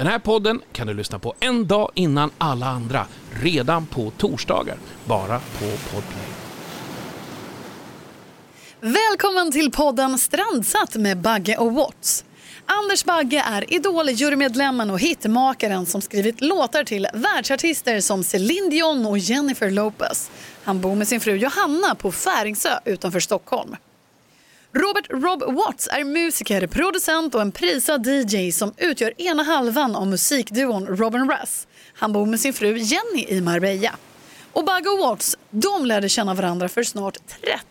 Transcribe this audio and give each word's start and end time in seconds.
Den 0.00 0.06
här 0.06 0.18
podden 0.18 0.60
kan 0.72 0.86
du 0.86 0.94
lyssna 0.94 1.18
på 1.18 1.34
en 1.40 1.66
dag 1.66 1.90
innan 1.94 2.30
alla 2.38 2.66
andra, 2.66 3.06
redan 3.42 3.86
på 3.86 4.10
torsdagar, 4.10 4.76
bara 5.04 5.38
på 5.38 5.64
Podplay. 5.64 6.28
Välkommen 8.80 9.52
till 9.52 9.70
podden 9.70 10.18
Strandsatt 10.18 10.94
med 10.94 11.18
Bagge 11.18 11.56
och 11.56 11.72
Watts. 11.72 12.24
Anders 12.66 13.04
Bagge 13.04 13.44
är 13.46 13.74
Idol-jurymedlemmen 13.74 14.90
och 14.90 15.00
hitmakaren 15.00 15.86
som 15.86 16.00
skrivit 16.00 16.40
låtar 16.40 16.84
till 16.84 17.08
världsartister 17.14 18.00
som 18.00 18.24
Céline 18.24 18.70
Dion 18.70 19.06
och 19.06 19.18
Jennifer 19.18 19.70
Lopez. 19.70 20.30
Han 20.64 20.80
bor 20.80 20.94
med 20.94 21.08
sin 21.08 21.20
fru 21.20 21.36
Johanna 21.36 21.94
på 21.94 22.12
Färingsö 22.12 22.78
utanför 22.84 23.20
Stockholm. 23.20 23.76
Robert 24.72 25.06
Rob 25.10 25.56
Watts 25.56 25.88
är 25.92 26.04
musiker, 26.04 26.66
producent 26.66 27.34
och 27.34 27.40
en 27.40 27.52
prisad 27.52 28.06
DJ 28.06 28.52
som 28.52 28.74
utgör 28.76 29.20
ena 29.20 29.42
halvan 29.42 29.96
av 29.96 30.06
musikduon 30.06 30.86
Robin 30.86 31.30
Russ. 31.30 31.66
Han 31.94 32.12
bor 32.12 32.26
med 32.26 32.40
sin 32.40 32.52
fru 32.52 32.78
Jenny 32.78 33.24
i 33.28 33.40
Marbella. 33.40 33.94
Och 34.52 34.64
Bagge 34.64 34.88
och 34.88 34.98
Watts, 34.98 35.36
de 35.50 35.86
lärde 35.86 36.08
känna 36.08 36.34
varandra 36.34 36.68
för 36.68 36.82
snart 36.82 37.18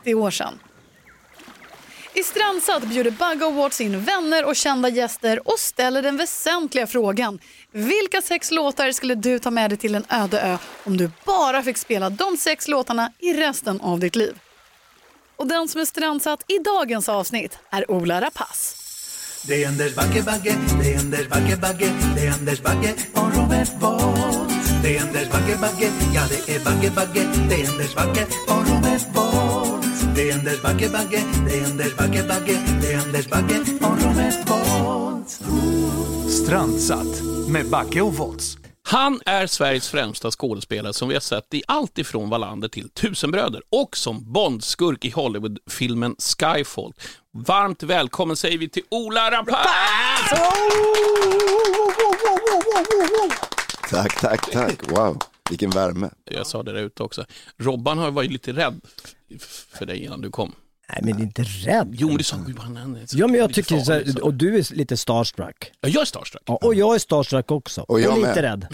30 0.02 0.16
år 0.16 0.32
sedan. 0.32 0.60
I 2.14 2.24
Strandsatt 2.24 2.84
bjuder 2.84 3.12
Bug 3.12 3.44
och 3.44 3.54
Watts 3.54 3.82
in 3.82 4.04
vänner 4.04 4.46
och 4.46 4.56
kända 4.56 4.90
gäster 4.90 5.48
och 5.48 5.60
ställer 5.60 6.02
den 6.02 6.18
väsentliga 6.18 6.88
frågan. 6.88 7.40
Vilka 7.72 8.22
sex 8.22 8.52
låtar 8.52 8.92
skulle 8.92 9.16
du 9.16 9.40
ta 9.40 9.52
med 9.52 9.72
dig 9.72 9.78
till 9.78 9.96
en 9.96 10.06
öde 10.10 10.42
ö 10.42 10.58
om 10.84 10.98
du 10.98 11.12
bara 11.26 11.64
fick 11.64 11.78
spela 11.78 12.10
de 12.10 12.38
sex 12.38 12.68
låtarna 12.68 13.12
i 13.20 13.34
resten 13.34 13.82
av 13.82 14.00
ditt 14.00 14.16
liv? 14.16 14.40
Och 15.40 15.48
den 15.48 15.68
som 15.68 15.82
är 15.82 15.86
strandsatt 15.86 16.44
i 16.48 16.58
dagens 16.58 17.10
avsnitt 17.10 17.58
är 17.70 17.92
Ola 17.92 18.22
Rapace. 18.22 18.76
Det 19.48 19.64
är 19.64 19.68
Anders 19.68 19.96
Bagge, 19.96 20.24
Bagge, 20.24 20.56
det 20.82 20.94
är 20.94 21.00
Anders 21.00 21.30
Bagge, 21.30 21.58
Bagge, 21.58 21.92
det 22.16 22.26
är 22.28 22.32
Anders 22.32 22.62
Bagge 22.62 22.96
och 23.14 23.36
Robert 23.36 23.80
Bolt. 23.80 24.54
Det 24.84 24.98
är 24.98 25.02
Anders 25.02 25.30
Bagge, 25.32 25.58
Bagge, 25.62 25.92
ja 26.16 26.22
det 26.30 26.56
är 26.56 26.60
Bagge, 26.66 26.92
Bagge, 26.96 27.28
det 27.50 27.56
är 27.62 27.70
Anders 27.70 27.96
Bagge 27.96 28.26
och 28.48 28.70
Robert 28.70 29.14
Bolt. 29.14 30.16
Det 30.16 30.30
är 30.30 30.34
Anders 30.34 30.62
Bagge, 30.62 30.90
Bagge, 30.90 31.24
det 31.48 31.60
är 31.60 31.66
Anders 31.66 31.96
Bagge, 31.98 32.24
Bagge, 32.28 32.60
det 32.82 32.94
är 32.94 33.00
Anders 33.00 33.28
Bagge 33.30 33.60
och 33.82 34.04
Robert 34.04 34.46
Bolt. 34.46 35.30
Strandsatt 36.32 37.22
med 37.50 37.66
Backe 37.70 38.02
och 38.02 38.14
Volts. 38.14 38.58
Han 38.92 39.22
är 39.26 39.48
Sveriges 39.48 39.90
främsta 39.90 40.32
skådespelare 40.32 40.94
som 40.94 41.08
vi 41.10 41.16
har 41.16 41.22
sett 41.22 41.54
i 41.54 41.64
allt 41.68 41.98
ifrån 41.98 42.30
Wallander 42.30 42.68
till 42.68 42.90
Tusenbröder 42.90 43.62
och 43.70 43.98
som 43.98 44.34
Bondskurk 44.34 45.06
i 45.06 45.10
Hollywoodfilmen 45.10 46.16
Skyfall. 46.20 46.94
Varmt 47.34 47.84
välkommen 47.84 48.36
säger 48.36 48.58
vi 48.58 48.70
till 48.70 48.84
Ola 48.90 49.32
Rapace! 49.32 50.36
Tack, 53.90 54.22
tack, 54.22 54.52
tack. 54.52 54.92
Wow, 54.92 55.18
vilken 55.50 55.70
värme. 55.70 56.10
Jag 56.26 56.48
sa 56.48 56.64
det 56.64 56.74
där 56.74 56.82
ute 56.82 57.04
också. 57.04 57.26
Robban 57.58 57.98
har 57.98 58.12
varit 58.12 58.32
lite 58.32 58.52
rädd 58.54 58.82
för 59.74 59.86
dig 59.86 60.04
innan 60.04 60.22
du 60.22 60.30
kom. 60.30 60.56
Nej 60.90 61.14
men 61.14 61.24
inte 61.24 61.44
rädd. 61.44 61.88
Jo, 61.92 62.08
men 62.08 62.18
du 62.18 62.24
sa 62.24 62.38
"Gud, 62.48 62.60
han 62.60 62.78
är 62.96 63.06
så- 63.06 63.18
Ja 63.18 63.28
men 63.28 63.40
jag 63.40 63.54
tycker 63.54 63.80
så 63.80 63.86
farlig", 63.86 64.14
här, 64.14 64.24
och 64.24 64.34
du 64.34 64.58
är 64.58 64.74
lite 64.76 64.98
starstruck. 64.98 65.72
Ja, 65.82 65.90
jag 65.90 66.02
är 66.02 66.06
starstruck. 66.06 66.44
Ja, 66.46 66.56
och 66.62 66.76
jag 66.76 66.96
är 66.96 67.00
starstruck 67.00 67.52
också. 67.52 67.82
Och 67.82 68.02
jag 68.02 68.16
lite 68.18 68.28
med. 68.28 68.38
rädd. 68.38 68.68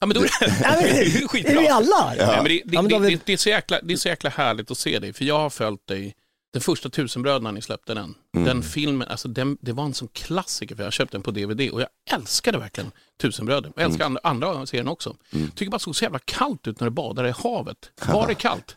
Ja, 0.00 0.06
men 0.06 0.14
då 0.14 0.20
är 0.24 0.26
det, 0.40 0.46
det 1.12 1.18
är 1.22 1.28
skitbra. 1.28 1.60
vi 1.60 1.68
alla? 1.68 2.14
Nej, 2.18 2.26
men 2.36 2.44
det, 2.44 2.62
det, 2.64 2.74
Ja, 2.74 2.82
det, 2.82 2.98
det, 3.08 3.20
det, 3.26 3.32
är 3.32 3.36
så 3.36 3.48
jäkla, 3.48 3.80
det 3.82 3.92
är 3.92 3.96
så 3.96 4.08
jäkla 4.08 4.30
härligt 4.30 4.70
att 4.70 4.78
se 4.78 4.98
dig, 4.98 5.12
för 5.12 5.24
jag 5.24 5.38
har 5.38 5.50
följt 5.50 5.86
dig 5.88 6.14
den 6.54 6.60
första 6.60 6.88
Tusenbröderna 6.90 7.50
ni 7.50 7.62
släppte 7.62 7.94
den. 7.94 8.14
Mm. 8.36 8.46
Den 8.46 8.62
filmen, 8.62 9.08
alltså 9.08 9.28
den, 9.28 9.58
det 9.60 9.72
var 9.72 9.84
en 9.84 9.94
sån 9.94 10.08
klassiker 10.08 10.76
för 10.76 10.84
jag 10.84 10.92
köpte 10.92 11.16
den 11.16 11.22
på 11.22 11.30
DVD 11.30 11.70
och 11.70 11.80
jag 11.80 11.88
älskade 12.10 12.58
verkligen 12.58 12.90
Tusenbröder. 13.20 13.72
Jag 13.76 13.84
älskar 13.84 14.06
Mm. 14.06 14.18
andra, 14.22 14.50
andra 14.50 14.66
serien 14.66 14.88
också. 14.88 15.16
Tycker 15.54 15.70
bara 15.70 15.76
det 15.78 15.82
såg 15.82 15.96
så 15.96 16.04
jävla 16.04 16.18
kallt 16.18 16.66
ut 16.66 16.80
när 16.80 16.86
du 16.86 16.90
badade 16.90 17.28
i 17.28 17.32
havet. 17.32 17.76
Var 18.08 18.26
det 18.26 18.34
kallt? 18.34 18.76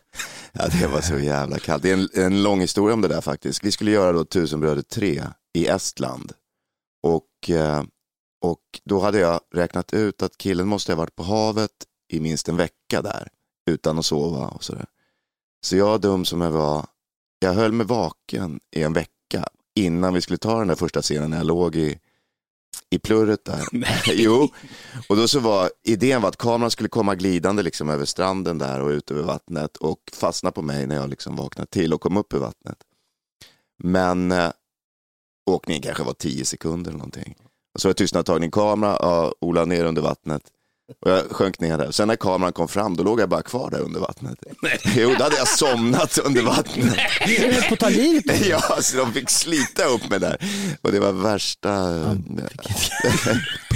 Ja, 0.52 0.68
det 0.68 0.86
var 0.86 1.00
så 1.00 1.18
jävla 1.18 1.58
kallt. 1.58 1.82
Det 1.82 1.90
är 1.90 1.94
en, 1.94 2.08
en 2.14 2.42
lång 2.42 2.60
historia 2.60 2.94
om 2.94 3.00
det 3.00 3.08
där 3.08 3.20
faktiskt. 3.20 3.64
Vi 3.64 3.72
skulle 3.72 3.90
göra 3.90 4.12
då 4.12 4.24
Tusenbröder 4.24 4.82
3 4.82 5.24
i 5.54 5.66
Estland. 5.66 6.32
Och, 7.02 7.50
eh, 7.50 7.82
och 8.44 8.60
då 8.84 9.00
hade 9.00 9.18
jag 9.18 9.40
räknat 9.54 9.92
ut 9.92 10.22
att 10.22 10.38
killen 10.38 10.68
måste 10.68 10.92
ha 10.92 10.96
varit 10.96 11.16
på 11.16 11.22
havet 11.22 11.70
i 12.12 12.20
minst 12.20 12.48
en 12.48 12.56
vecka 12.56 13.02
där. 13.02 13.28
Utan 13.70 13.98
att 13.98 14.06
sova 14.06 14.46
och 14.48 14.64
sådär. 14.64 14.86
Så 15.60 15.76
jag 15.76 16.00
dum 16.00 16.24
som 16.24 16.40
jag 16.40 16.50
var, 16.50 16.86
jag 17.38 17.52
höll 17.52 17.72
mig 17.72 17.86
vaken 17.86 18.60
i 18.76 18.82
en 18.82 18.92
vecka 18.92 19.48
innan 19.74 20.14
vi 20.14 20.20
skulle 20.20 20.38
ta 20.38 20.58
den 20.58 20.68
där 20.68 20.74
första 20.74 21.02
scenen 21.02 21.30
när 21.30 21.36
jag 21.36 21.46
låg 21.46 21.76
i, 21.76 21.98
i 22.90 22.98
plurret 22.98 23.44
där. 23.44 23.62
jo, 24.14 24.48
och 25.08 25.16
då 25.16 25.28
så 25.28 25.40
var 25.40 25.70
idén 25.84 26.22
var 26.22 26.28
att 26.28 26.36
kameran 26.36 26.70
skulle 26.70 26.88
komma 26.88 27.14
glidande 27.14 27.62
liksom 27.62 27.88
över 27.88 28.04
stranden 28.04 28.58
där 28.58 28.80
och 28.80 28.88
ut 28.88 29.10
över 29.10 29.22
vattnet 29.22 29.76
och 29.76 29.98
fastna 30.12 30.50
på 30.50 30.62
mig 30.62 30.86
när 30.86 30.96
jag 30.96 31.10
liksom 31.10 31.36
vaknade 31.36 31.70
till 31.70 31.92
och 31.94 32.00
kom 32.00 32.16
upp 32.16 32.34
ur 32.34 32.38
vattnet. 32.38 32.78
Men 33.78 34.32
eh, 34.32 34.50
åkningen 35.50 35.82
kanske 35.82 36.02
var 36.02 36.12
tio 36.12 36.44
sekunder 36.44 36.90
eller 36.90 36.98
någonting. 36.98 37.34
Och 37.74 37.80
så 37.80 37.88
var 37.88 37.94
det 37.94 37.98
tystnadtagning 37.98 38.50
kamera, 38.50 38.98
ja, 39.00 39.34
Ola 39.40 39.64
ner 39.64 39.84
under 39.84 40.02
vattnet. 40.02 40.42
Och 41.00 41.10
jag 41.10 41.24
sjönk 41.30 41.60
ner 41.60 41.78
där. 41.78 41.90
Sen 41.90 42.08
när 42.08 42.16
kameran 42.16 42.52
kom 42.52 42.68
fram, 42.68 42.96
då 42.96 43.02
låg 43.04 43.20
jag 43.20 43.28
bara 43.28 43.42
kvar 43.42 43.70
där 43.70 43.80
under 43.80 44.00
vattnet. 44.00 44.38
Jo, 44.96 45.14
då 45.18 45.24
hade 45.24 45.36
jag 45.36 45.48
somnat 45.48 46.18
under 46.18 46.42
vattnet. 46.42 46.96
Du 47.26 47.52
höll 47.52 47.62
på 47.62 47.74
att 47.74 47.80
ta 47.80 47.88
livet. 47.88 48.46
Ja, 48.46 48.60
så 48.80 48.96
de 48.96 49.12
fick 49.12 49.30
slita 49.30 49.84
upp 49.84 50.10
mig 50.10 50.20
där. 50.20 50.36
Och 50.82 50.92
det 50.92 51.00
var 51.00 51.12
värsta 51.12 51.70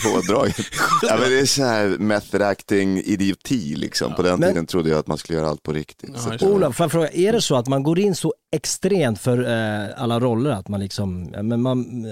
pådraget. 0.05 0.67
Ja, 1.03 1.17
men 1.21 1.31
det 1.31 1.39
är 1.41 1.47
så 1.47 1.63
här 1.65 1.87
method 1.99 2.43
acting 2.43 2.99
idioti 3.05 3.75
liksom. 3.77 4.15
På 4.15 4.23
den 4.23 4.41
Men- 4.41 4.49
tiden 4.49 4.67
trodde 4.67 4.91
jag 4.91 4.99
att 4.99 5.07
man 5.07 5.19
skulle 5.19 5.39
göra 5.39 5.49
allt 5.49 5.63
på 5.63 5.73
riktigt. 5.73 6.11
Ja, 6.41 6.47
Ola, 6.49 6.73
får 6.73 6.85
jag 6.85 6.93
fråga, 6.93 7.09
är 7.13 7.33
det 7.33 7.41
så 7.43 7.57
att 7.57 7.69
man 7.69 7.83
går 7.83 7.99
in 7.99 8.15
så 8.15 8.35
extremt 8.57 9.19
för 9.21 9.39
eh, 9.43 9.89
alla 10.03 10.21
roller 10.21 10.51
att 10.51 10.69
man 10.69 10.81
liksom, 10.81 11.23
men 11.23 11.63
man, 11.63 12.05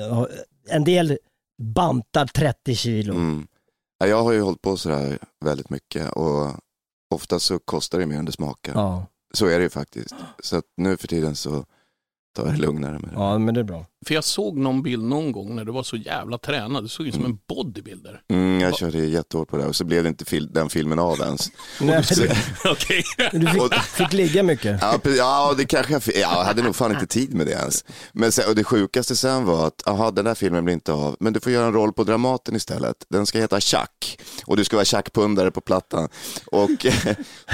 en 0.69 0.84
del 0.84 1.19
bantar 1.62 2.27
30 2.27 2.75
kilo. 2.75 3.15
Mm. 3.15 3.47
Ja, 4.00 4.06
jag 4.06 4.22
har 4.25 4.33
ju 4.33 4.41
hållit 4.41 4.62
på 4.62 4.77
sådär 4.77 5.19
väldigt 5.44 5.71
mycket 5.71 6.12
och 6.12 6.50
ofta 7.15 7.38
så 7.38 7.59
kostar 7.59 7.99
det 7.99 8.06
mer 8.06 8.19
än 8.19 8.25
det 8.25 8.33
smakar. 8.33 8.72
Ja, 8.75 9.06
Så 9.34 9.47
är 9.47 9.59
det 9.59 9.62
ju 9.62 9.71
faktiskt. 9.71 10.15
Så 10.43 10.56
att 10.56 10.65
nu 10.77 10.97
för 10.97 11.09
tiden 11.09 11.37
så 11.37 11.65
tar 12.37 12.44
jag 12.47 12.55
det 12.55 12.60
lugnare 12.60 12.93
med 12.99 13.10
det. 13.10 13.15
ja, 13.15 13.39
men 13.39 13.55
det 13.55 13.60
är 13.60 13.65
bra. 13.65 13.84
För 14.06 14.15
jag 14.15 14.25
såg 14.25 14.56
någon 14.59 14.83
bild 14.83 15.05
någon 15.05 15.33
gång 15.33 15.56
när 15.56 15.65
du 15.65 15.72
var 15.72 15.83
så 15.83 15.97
jävla 15.97 16.38
tränad. 16.38 16.84
Du 16.84 16.88
såg 16.88 17.06
ut 17.06 17.15
som 17.15 17.25
en 17.25 17.38
bodybuilder. 17.49 18.21
Mm, 18.31 18.61
jag 18.61 18.77
körde 18.77 18.99
jättehårt 18.99 19.49
på 19.49 19.56
det 19.56 19.65
och 19.66 19.77
så 19.77 19.84
blev 19.84 20.03
det 20.03 20.09
inte 20.09 20.25
fil- 20.25 20.53
den 20.53 20.69
filmen 20.71 20.99
av 20.99 21.21
ens. 21.21 21.50
Nej. 21.81 22.03
Du 23.33 23.47
fick, 23.47 23.75
fick 23.83 24.12
ligga 24.12 24.43
mycket. 24.43 24.78
ja, 24.81 25.00
ja, 25.16 25.55
det 25.56 25.65
kanske 25.65 25.93
jag, 25.93 26.03
ja, 26.06 26.12
jag 26.21 26.44
hade 26.44 26.62
nog 26.62 26.77
fan 26.77 26.91
inte 26.93 27.06
tid 27.06 27.34
med 27.34 27.47
det 27.47 27.53
ens. 27.53 27.84
Men 28.12 28.33
sen, 28.33 28.44
och 28.49 28.55
det 28.55 28.65
sjukaste 28.65 29.16
sen 29.16 29.44
var 29.44 29.66
att, 29.66 29.89
aha, 29.89 30.10
den 30.10 30.25
där 30.25 30.34
filmen 30.34 30.65
blir 30.65 30.75
inte 30.75 30.93
av, 30.93 31.16
men 31.21 31.33
du 31.33 31.41
får 31.41 31.53
göra 31.53 31.66
en 31.66 31.72
roll 31.72 31.93
på 31.93 32.05
Dramaten 32.05 32.56
istället. 32.56 32.97
Den 33.09 33.27
ska 33.27 33.39
heta 33.39 33.60
Chuck 33.60 34.19
och 34.47 34.56
du 34.56 34.65
ska 34.65 34.77
vara 34.77 34.84
tjackpundare 34.84 35.50
på 35.50 35.60
plattan. 35.60 36.09
Och 36.47 36.71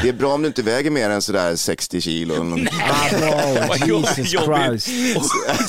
det 0.03 0.09
är 0.09 0.13
bra 0.13 0.35
om 0.35 0.43
du 0.43 0.49
inte 0.49 0.63
väger 0.63 0.91
mer 0.91 1.11
än 1.11 1.23
sådär 1.23 1.57
60 1.57 2.01
kilo. 2.01 2.35
Ah, 2.81 3.77
jobbigt. 3.87 4.19
Jesus 4.19 4.45
Christ. 4.45 4.89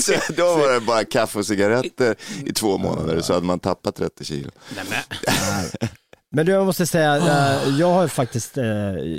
Så 0.06 0.14
då 0.34 0.67
var 0.68 0.74
det 0.74 0.86
bara 0.86 1.04
kaffe 1.06 1.40
och 1.40 1.46
cigaretter 1.46 2.16
i 2.46 2.54
två 2.54 2.78
månader 2.78 3.22
så 3.22 3.34
hade 3.34 3.46
man 3.46 3.60
tappat 3.60 3.96
30 3.96 4.24
kilo. 4.26 4.52
Nej, 4.76 4.86
men. 4.90 5.90
Men 6.30 6.46
du, 6.46 6.52
jag 6.52 6.66
måste 6.66 6.86
säga, 6.88 7.18
eh, 7.18 7.70
jag 7.80 7.92
har 7.94 8.08
faktiskt, 8.08 8.58
eh, 8.58 8.66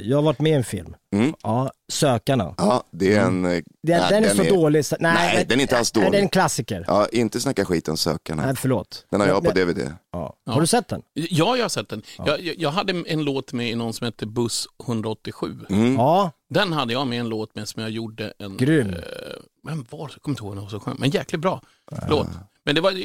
jag 0.05 0.17
har 0.17 0.23
varit 0.23 0.41
med 0.41 0.53
i 0.53 0.55
en 0.55 0.65
film. 0.65 0.95
Mm. 1.15 1.35
Ja, 1.43 1.71
Sökarna. 1.93 2.55
Ja, 2.59 2.85
det 2.91 3.15
är 3.15 3.21
en... 3.21 3.45
eh, 3.45 3.51
Den, 3.51 3.63
nej, 3.83 4.07
den 4.11 4.25
är 4.25 4.35
så 4.35 4.43
dålig. 4.55 4.85
Så, 4.85 4.97
nej, 5.01 5.13
Nej, 5.35 5.45
den 5.49 5.59
är 5.59 5.63
inte 5.63 5.79
alls 5.79 5.95
Nej, 5.95 6.05
dålig. 6.05 6.13
det 6.13 6.19
är 6.19 6.23
en 6.23 6.29
klassiker. 6.29 6.85
Ja, 6.87 7.07
inte 7.13 7.41
snacka 7.41 7.65
skit 7.65 7.89
om 7.89 7.97
sökarna. 7.97 8.47
Nej, 8.47 8.57
förlåt. 8.57 9.07
Den 9.11 9.21
har 9.21 9.29
jag 9.29 9.45
på 9.45 9.51
DVD. 9.51 9.93
Ja. 10.13 10.37
Har 10.47 10.61
du 10.61 10.67
sett 10.67 10.89
den? 10.89 11.03
Ja, 11.15 11.57
jag 11.57 11.65
har 11.65 11.69
sett 11.69 11.89
den. 11.89 12.03
Jag, 12.19 12.41
jag, 12.41 12.55
jag 12.59 12.71
hade 12.71 13.03
en 13.07 13.25
låt 13.25 13.53
med 13.53 13.71
i 13.71 13.75
någon 13.75 13.93
som 13.93 14.05
hette 14.05 14.27
Buss 14.27 14.67
187. 14.87 15.47
Mm. 15.71 15.95
Ja, 15.95 16.31
Den 16.51 16.73
hade 16.73 16.93
jag 16.93 17.07
med 17.07 17.21
en 17.21 17.29
låt 17.29 17.55
med 17.55 17.69
som 17.69 17.83
jag 17.83 17.91
gjorde 17.91 18.33
en... 18.39 18.57
Grym. 18.57 18.89
Eh, 18.89 18.95
vem 19.69 19.87
var 19.91 20.09
det? 20.09 20.21
Kommer 20.21 20.33
inte 20.33 20.45
ihåg 20.45 20.55
vem 20.57 20.69
som 20.69 20.81
sjöng. 20.81 20.97
Men 20.99 21.11
jäkligt 21.11 21.41
bra 21.41 21.61
låt. 22.09 22.29
Men 22.65 22.75
det 22.75 22.81
var 22.81 22.91
eh, 22.91 22.97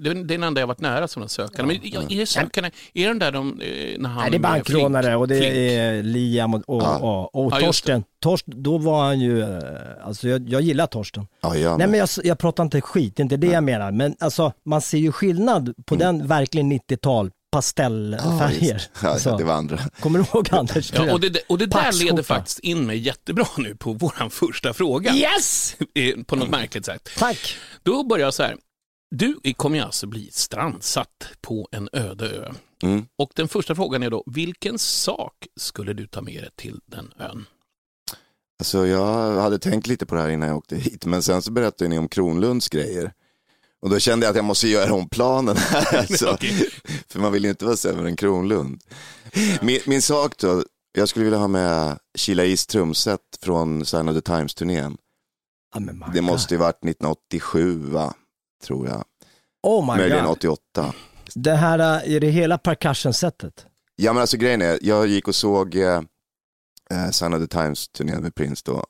det 0.00 0.10
är 0.10 0.24
den 0.24 0.42
enda 0.42 0.60
jag 0.60 0.66
varit 0.66 0.80
nära 0.80 1.08
som 1.08 1.20
den 1.20 1.28
sökande. 1.28 1.78
Men 1.82 2.06
är 2.12 2.18
det 2.18 2.26
sökande, 2.26 2.70
är 2.94 3.08
den 3.08 3.18
där 3.18 3.32
de, 3.32 3.60
eh, 3.60 3.98
när 3.98 4.08
han 4.08 4.20
Nej, 4.22 4.30
det 4.30 4.36
är 4.36 4.38
bankrånare 4.38 5.06
Flink- 5.06 5.16
och 5.18 5.28
det 5.28 5.38
Flink? 5.38 5.54
är 5.54 6.02
Liam 6.02 6.54
och, 6.54 6.62
och, 6.66 6.82
Ja. 6.82 6.98
och, 6.98 7.44
och 7.46 7.52
Ja. 7.52 7.60
Torsten. 7.60 8.04
Torsten, 8.22 8.62
då 8.62 8.78
var 8.78 9.04
han 9.04 9.20
ju, 9.20 9.40
eh, 9.42 9.58
alltså 10.04 10.28
jag, 10.28 10.48
jag 10.48 10.62
gillar 10.62 10.86
Torsten. 10.86 11.26
Ja, 11.40 11.56
jag 11.56 11.78
Nej 11.78 11.88
men 11.88 11.98
jag, 11.98 12.08
jag 12.24 12.38
pratar 12.38 12.62
inte 12.64 12.80
skit, 12.80 13.16
det 13.16 13.20
är 13.20 13.24
inte 13.24 13.36
det 13.36 13.46
jag 13.46 13.64
menar. 13.64 13.92
Men 13.92 14.14
alltså 14.20 14.52
man 14.64 14.80
ser 14.80 14.98
ju 14.98 15.12
skillnad 15.12 15.74
på 15.86 15.94
den 15.96 16.26
verkligen 16.26 16.72
90-tal 16.72 17.30
pastellfärger. 17.50 18.82
Mm. 19.02 19.18
Ja, 19.24 19.36
det 19.36 19.44
var 19.44 19.54
andra. 19.54 19.78
Kommer 20.00 20.18
du 20.18 20.24
ihåg 20.24 20.48
Anders? 20.52 20.92
Ja, 20.94 21.12
och 21.12 21.20
det, 21.20 21.38
och 21.48 21.58
det 21.58 21.66
där 21.66 21.92
leder 22.04 22.22
faktiskt 22.22 22.58
in 22.58 22.86
mig 22.86 22.98
jättebra 22.98 23.46
nu 23.56 23.76
på 23.76 23.92
vår 23.92 24.28
första 24.28 24.72
fråga. 24.72 25.14
Yes! 25.14 25.76
Eh, 25.94 26.22
På 26.26 26.36
något 26.36 26.50
märkligt 26.50 26.84
sätt. 26.86 27.08
Tack! 27.18 27.56
Då 27.82 28.04
börjar 28.04 28.26
jag 28.26 28.34
så 28.34 28.42
här. 28.42 28.56
Du 29.10 29.36
kommer 29.56 29.76
ju 29.78 29.84
alltså 29.84 30.06
bli 30.06 30.28
strandsatt 30.32 31.28
på 31.40 31.68
en 31.72 31.88
öde 31.92 32.30
ö. 32.30 32.52
Mm. 32.82 33.06
Och 33.18 33.30
den 33.34 33.48
första 33.48 33.74
frågan 33.74 34.02
är 34.02 34.10
då, 34.10 34.24
vilken 34.26 34.78
sak 34.78 35.34
skulle 35.60 35.92
du 35.92 36.06
ta 36.06 36.20
med 36.20 36.42
dig 36.42 36.50
till 36.56 36.80
den 36.86 37.12
ön? 37.18 37.46
Alltså 38.58 38.86
jag 38.86 39.40
hade 39.40 39.58
tänkt 39.58 39.86
lite 39.86 40.06
på 40.06 40.14
det 40.14 40.20
här 40.20 40.28
innan 40.28 40.48
jag 40.48 40.58
åkte 40.58 40.76
hit, 40.76 41.06
men 41.06 41.22
sen 41.22 41.42
så 41.42 41.50
berättade 41.52 41.88
ni 41.88 41.98
om 41.98 42.08
Kronlunds 42.08 42.68
grejer. 42.68 43.12
Och 43.82 43.90
då 43.90 43.98
kände 43.98 44.26
jag 44.26 44.30
att 44.30 44.36
jag 44.36 44.44
måste 44.44 44.68
göra 44.68 44.92
om 44.94 45.08
planen 45.08 45.56
här. 45.56 45.98
Alltså. 45.98 46.30
Okej. 46.30 46.68
För 47.08 47.20
man 47.20 47.32
vill 47.32 47.44
ju 47.44 47.50
inte 47.50 47.64
vara 47.64 47.76
sämre 47.76 48.08
än 48.08 48.16
Kronlund. 48.16 48.80
Min, 49.62 49.80
min 49.86 50.02
sak 50.02 50.36
då, 50.38 50.64
jag 50.92 51.08
skulle 51.08 51.24
vilja 51.24 51.38
ha 51.38 51.48
med 51.48 51.98
Sheila 52.18 52.44
East 52.44 52.70
trumset 52.70 53.20
från 53.42 53.86
Sign 53.86 54.08
of 54.08 54.14
the 54.14 54.20
Times-turnén. 54.20 54.96
My 55.78 55.92
Det 56.14 56.20
måste 56.20 56.54
ju 56.54 56.58
varit 56.58 56.76
1987 56.84 57.78
va, 57.78 58.14
tror 58.64 58.88
jag. 58.88 59.04
Oh 59.62 59.92
my 59.92 60.00
Möjligen 60.00 60.24
god. 60.24 60.32
88. 60.32 60.94
Det 61.34 61.54
här, 61.54 61.78
eh, 61.78 62.14
är 62.14 62.20
det 62.20 62.30
hela 62.30 62.58
percussion-setet? 62.58 63.66
Ja 63.96 64.12
men 64.12 64.20
alltså 64.20 64.36
grejen 64.36 64.62
är, 64.62 64.78
jag 64.82 65.06
gick 65.06 65.28
och 65.28 65.34
såg 65.34 65.74
eh, 65.74 66.02
eh, 66.90 67.10
Sign 67.10 67.34
of 67.34 67.40
the 67.40 67.46
Times-turnén 67.58 68.22
med 68.22 68.34
Prince 68.34 68.62
då. 68.66 68.84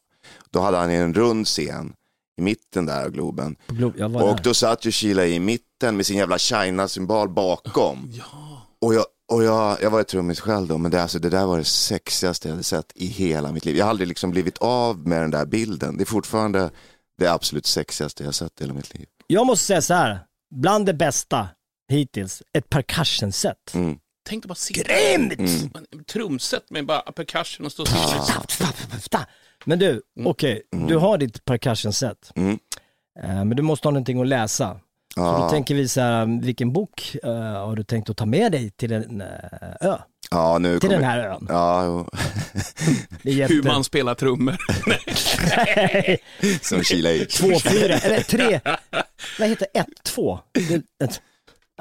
Då 0.50 0.60
hade 0.60 0.76
han 0.76 0.90
en 0.90 1.14
rund 1.14 1.46
scen 1.46 1.92
i 2.38 2.42
mitten 2.42 2.86
där 2.86 3.04
av 3.04 3.10
Globen. 3.10 3.56
På 3.66 3.74
Glo- 3.74 3.94
Jag 3.98 4.08
var 4.08 4.22
Och 4.22 4.36
där. 4.36 4.42
då 4.44 4.54
satt 4.54 4.84
ju 4.84 4.90
Sheila 4.92 5.26
i 5.26 5.40
mitten 5.40 5.96
med 5.96 6.06
sin 6.06 6.16
jävla 6.16 6.38
China-symbol 6.38 7.28
bakom. 7.28 8.10
Ja. 8.12 8.66
Och, 8.80 8.94
jag, 8.94 9.04
och 9.32 9.44
jag, 9.44 9.82
jag 9.82 9.90
var 9.90 10.00
ett 10.00 10.08
trummis 10.08 10.40
själv 10.40 10.66
då, 10.68 10.78
men 10.78 10.90
det, 10.90 11.02
alltså, 11.02 11.18
det 11.18 11.30
där 11.30 11.46
var 11.46 11.58
det 11.58 11.64
sexigaste 11.64 12.48
jag 12.48 12.52
hade 12.52 12.64
sett 12.64 12.92
i 12.94 13.06
hela 13.06 13.52
mitt 13.52 13.64
liv. 13.64 13.76
Jag 13.76 13.84
har 13.84 13.90
aldrig 13.90 14.08
liksom 14.08 14.30
blivit 14.30 14.58
av 14.58 15.08
med 15.08 15.20
den 15.22 15.30
där 15.30 15.46
bilden. 15.46 15.96
Det 15.96 16.02
är 16.02 16.06
fortfarande 16.06 16.70
det 17.18 17.26
absolut 17.32 17.66
sexigaste 17.66 18.22
jag 18.22 18.28
har 18.28 18.32
sett 18.32 18.60
i 18.60 18.64
hela 18.64 18.74
mitt 18.74 18.94
liv. 18.94 19.06
Jag 19.26 19.46
måste 19.46 19.64
säga 19.66 19.82
så 19.82 19.94
här, 19.94 20.18
bland 20.54 20.86
det 20.86 20.94
bästa 20.94 21.48
hittills, 21.90 22.42
ett 22.52 22.68
percussion-set. 22.68 23.74
Mm. 23.74 23.98
Tänk 24.28 24.42
dig 24.42 24.48
bara 24.48 24.54
se 24.54 24.74
Grymt! 24.74 25.38
Mm. 25.38 26.04
trumset 26.12 26.70
med 26.70 26.86
bara 26.86 27.00
percussion 27.12 27.66
och 27.66 27.72
stå 27.72 27.82
och 27.82 27.88
Men 29.64 29.78
du, 29.78 30.02
okej, 30.24 30.62
du 30.88 30.96
har 30.96 31.18
ditt 31.18 31.44
percussion-set. 31.44 32.32
Mm. 32.36 32.58
Eh, 33.22 33.44
Men 33.44 33.50
du 33.50 33.62
måste 33.62 33.88
ha 33.88 33.92
någonting 33.92 34.20
att 34.20 34.26
läsa. 34.26 34.80
Så 35.14 35.20
då 35.20 35.26
Ja, 35.26 35.50
tänker 35.50 35.74
vi 35.74 35.88
så 35.88 36.00
här, 36.00 36.42
vilken 36.42 36.72
bok 36.72 37.16
eh, 37.22 37.32
har 37.34 37.76
du 37.76 37.84
tänkt 37.84 38.10
att 38.10 38.16
ta 38.16 38.26
med 38.26 38.52
dig 38.52 38.70
till 38.70 38.92
en 38.92 39.20
eh, 39.20 39.28
ö? 39.80 39.96
ja, 40.30 40.58
nu 40.58 40.80
Till 40.80 40.88
kommer... 40.88 41.00
den 41.00 41.10
här 41.10 41.18
ön? 41.18 41.46
Ja, 41.48 41.84
jo. 41.84 42.08
Det 43.22 43.30
är 43.30 43.34
jätte... 43.34 43.54
hur 43.54 43.62
man 43.62 43.84
spelar 43.84 44.14
trummor. 44.14 44.56
som 46.64 46.82
i. 47.10 47.26
Två, 47.26 47.58
fyra, 47.70 47.94
eller 47.94 48.20
tre, 48.22 48.60
vad 49.38 49.48
heter 49.48 49.66
ett, 49.74 49.86
två? 50.04 50.38
Det, 50.52 51.04
ett, 51.04 51.20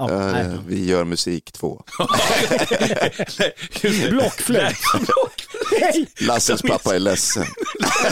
ja, 0.10 0.32
nej. 0.32 0.46
Eh, 0.46 0.54
vi 0.68 0.86
gör 0.86 1.04
musik 1.04 1.52
två. 1.52 1.84
Blockflöjt. 4.10 4.78
Lasses 6.22 6.62
pappa 6.62 6.96
är 6.96 7.00
ledsen. 7.00 7.46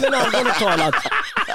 men 0.02 0.14
allvarligt 0.14 0.54
talat, 0.60 0.96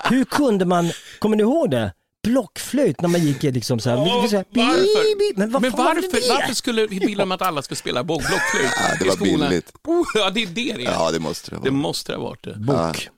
hur 0.04 0.24
kunde 0.24 0.64
man, 0.64 0.90
kommer 1.18 1.36
ni 1.36 1.42
ihåg 1.42 1.70
det? 1.70 1.92
Blockflöjt 2.22 3.00
när 3.00 3.08
man 3.08 3.20
gick 3.20 3.42
liksom 3.42 3.80
så 3.80 3.90
här, 3.90 3.96
Ja, 3.96 4.20
vi- 4.22 4.28
så 4.28 4.36
här 4.36 4.44
varför? 4.50 4.82
bi- 4.82 5.16
bi- 5.18 5.32
men 5.36 5.50
vad 5.50 5.62
Men 5.62 5.70
varför, 5.70 6.28
varför 6.34 6.54
skulle 6.54 6.86
vi 6.86 6.98
vilja 6.98 7.22
om 7.24 7.32
att 7.32 7.42
alla 7.42 7.62
ska 7.62 7.74
spela 7.74 8.04
blockflöjt 8.04 8.70
Ja, 8.76 8.96
det 9.00 9.08
var 9.08 9.16
billigt. 9.16 9.72
Oh, 9.84 10.04
ja, 10.14 10.30
det 10.30 10.42
är 10.42 10.46
det 10.46 10.52
det 10.54 10.70
är. 10.86 10.92
Ja, 10.92 11.10
det 11.10 11.18
måste 11.18 11.50
det 11.50 11.56
vara. 11.56 11.64
Det 11.64 11.70
måste 11.70 12.12
det 12.12 12.16
ha 12.18 12.24
varit 12.24 12.44
det. 12.44 12.54
Bok. 12.58 13.08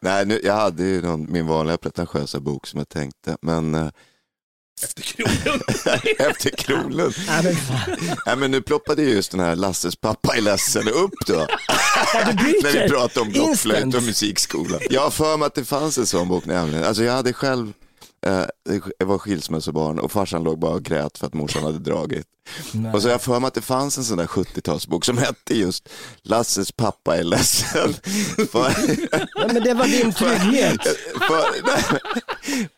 Nej, 0.00 0.26
nu, 0.26 0.40
jag 0.44 0.54
hade 0.54 0.82
ju 0.84 1.02
någon, 1.02 1.32
min 1.32 1.46
vanliga 1.46 1.76
pretentiösa 1.76 2.40
bok 2.40 2.66
som 2.66 2.78
jag 2.78 2.88
tänkte, 2.88 3.36
men 3.42 3.74
eh, 3.74 3.88
Efter 4.82 5.02
krogen. 5.02 5.60
efter 6.18 6.50
Kronlund. 6.50 7.14
Nej 7.26 7.44
men 7.44 7.54
fan. 7.56 8.16
Nej, 8.26 8.36
men 8.36 8.50
nu 8.50 8.62
ploppade 8.62 9.02
ju 9.02 9.08
just 9.10 9.30
den 9.30 9.40
här 9.40 9.56
Lasses 9.56 9.96
pappa 9.96 10.36
är 10.36 10.40
ledsen 10.40 10.88
upp 10.88 11.12
då. 11.26 11.46
När 12.14 12.72
vi 12.82 12.88
pratade 12.88 13.20
om 13.20 13.32
blockflöjt 13.32 13.94
och 13.94 14.02
musikskola. 14.02 14.78
Jag 14.90 15.00
har 15.00 15.10
för 15.10 15.36
mig 15.36 15.46
att 15.46 15.54
det 15.54 15.64
fanns 15.64 15.98
en 15.98 16.06
sån 16.06 16.28
bok 16.28 16.44
nämligen. 16.46 16.84
Alltså 16.84 17.04
jag 17.04 17.12
hade 17.12 17.32
själv, 17.32 17.72
jag 18.98 19.06
var 19.06 19.18
skilsmässobarn 19.18 19.98
och 19.98 20.12
farsan 20.12 20.42
låg 20.44 20.58
bara 20.58 20.72
och 20.72 20.82
grät 20.82 21.18
för 21.18 21.26
att 21.26 21.34
morsan 21.34 21.62
hade 21.62 21.78
dragit. 21.78 22.26
Och 22.94 23.02
så 23.02 23.08
jag 23.08 23.22
för 23.22 23.40
mig 23.40 23.48
att 23.48 23.54
det 23.54 23.62
fanns 23.62 23.98
en 23.98 24.04
sån 24.04 24.16
där 24.18 24.26
70-talsbok 24.26 25.04
som 25.04 25.18
hette 25.18 25.54
just 25.54 25.88
Lasses 26.22 26.72
pappa 26.72 27.16
är 27.16 27.22
ledsen. 27.24 27.94
för, 28.52 28.74
Ja, 29.34 29.46
men 29.52 29.62
det 29.62 29.74
var 29.74 29.86
din 29.86 30.12
trygghet. 30.12 30.82
för, 31.28 31.66
nej, 31.66 32.00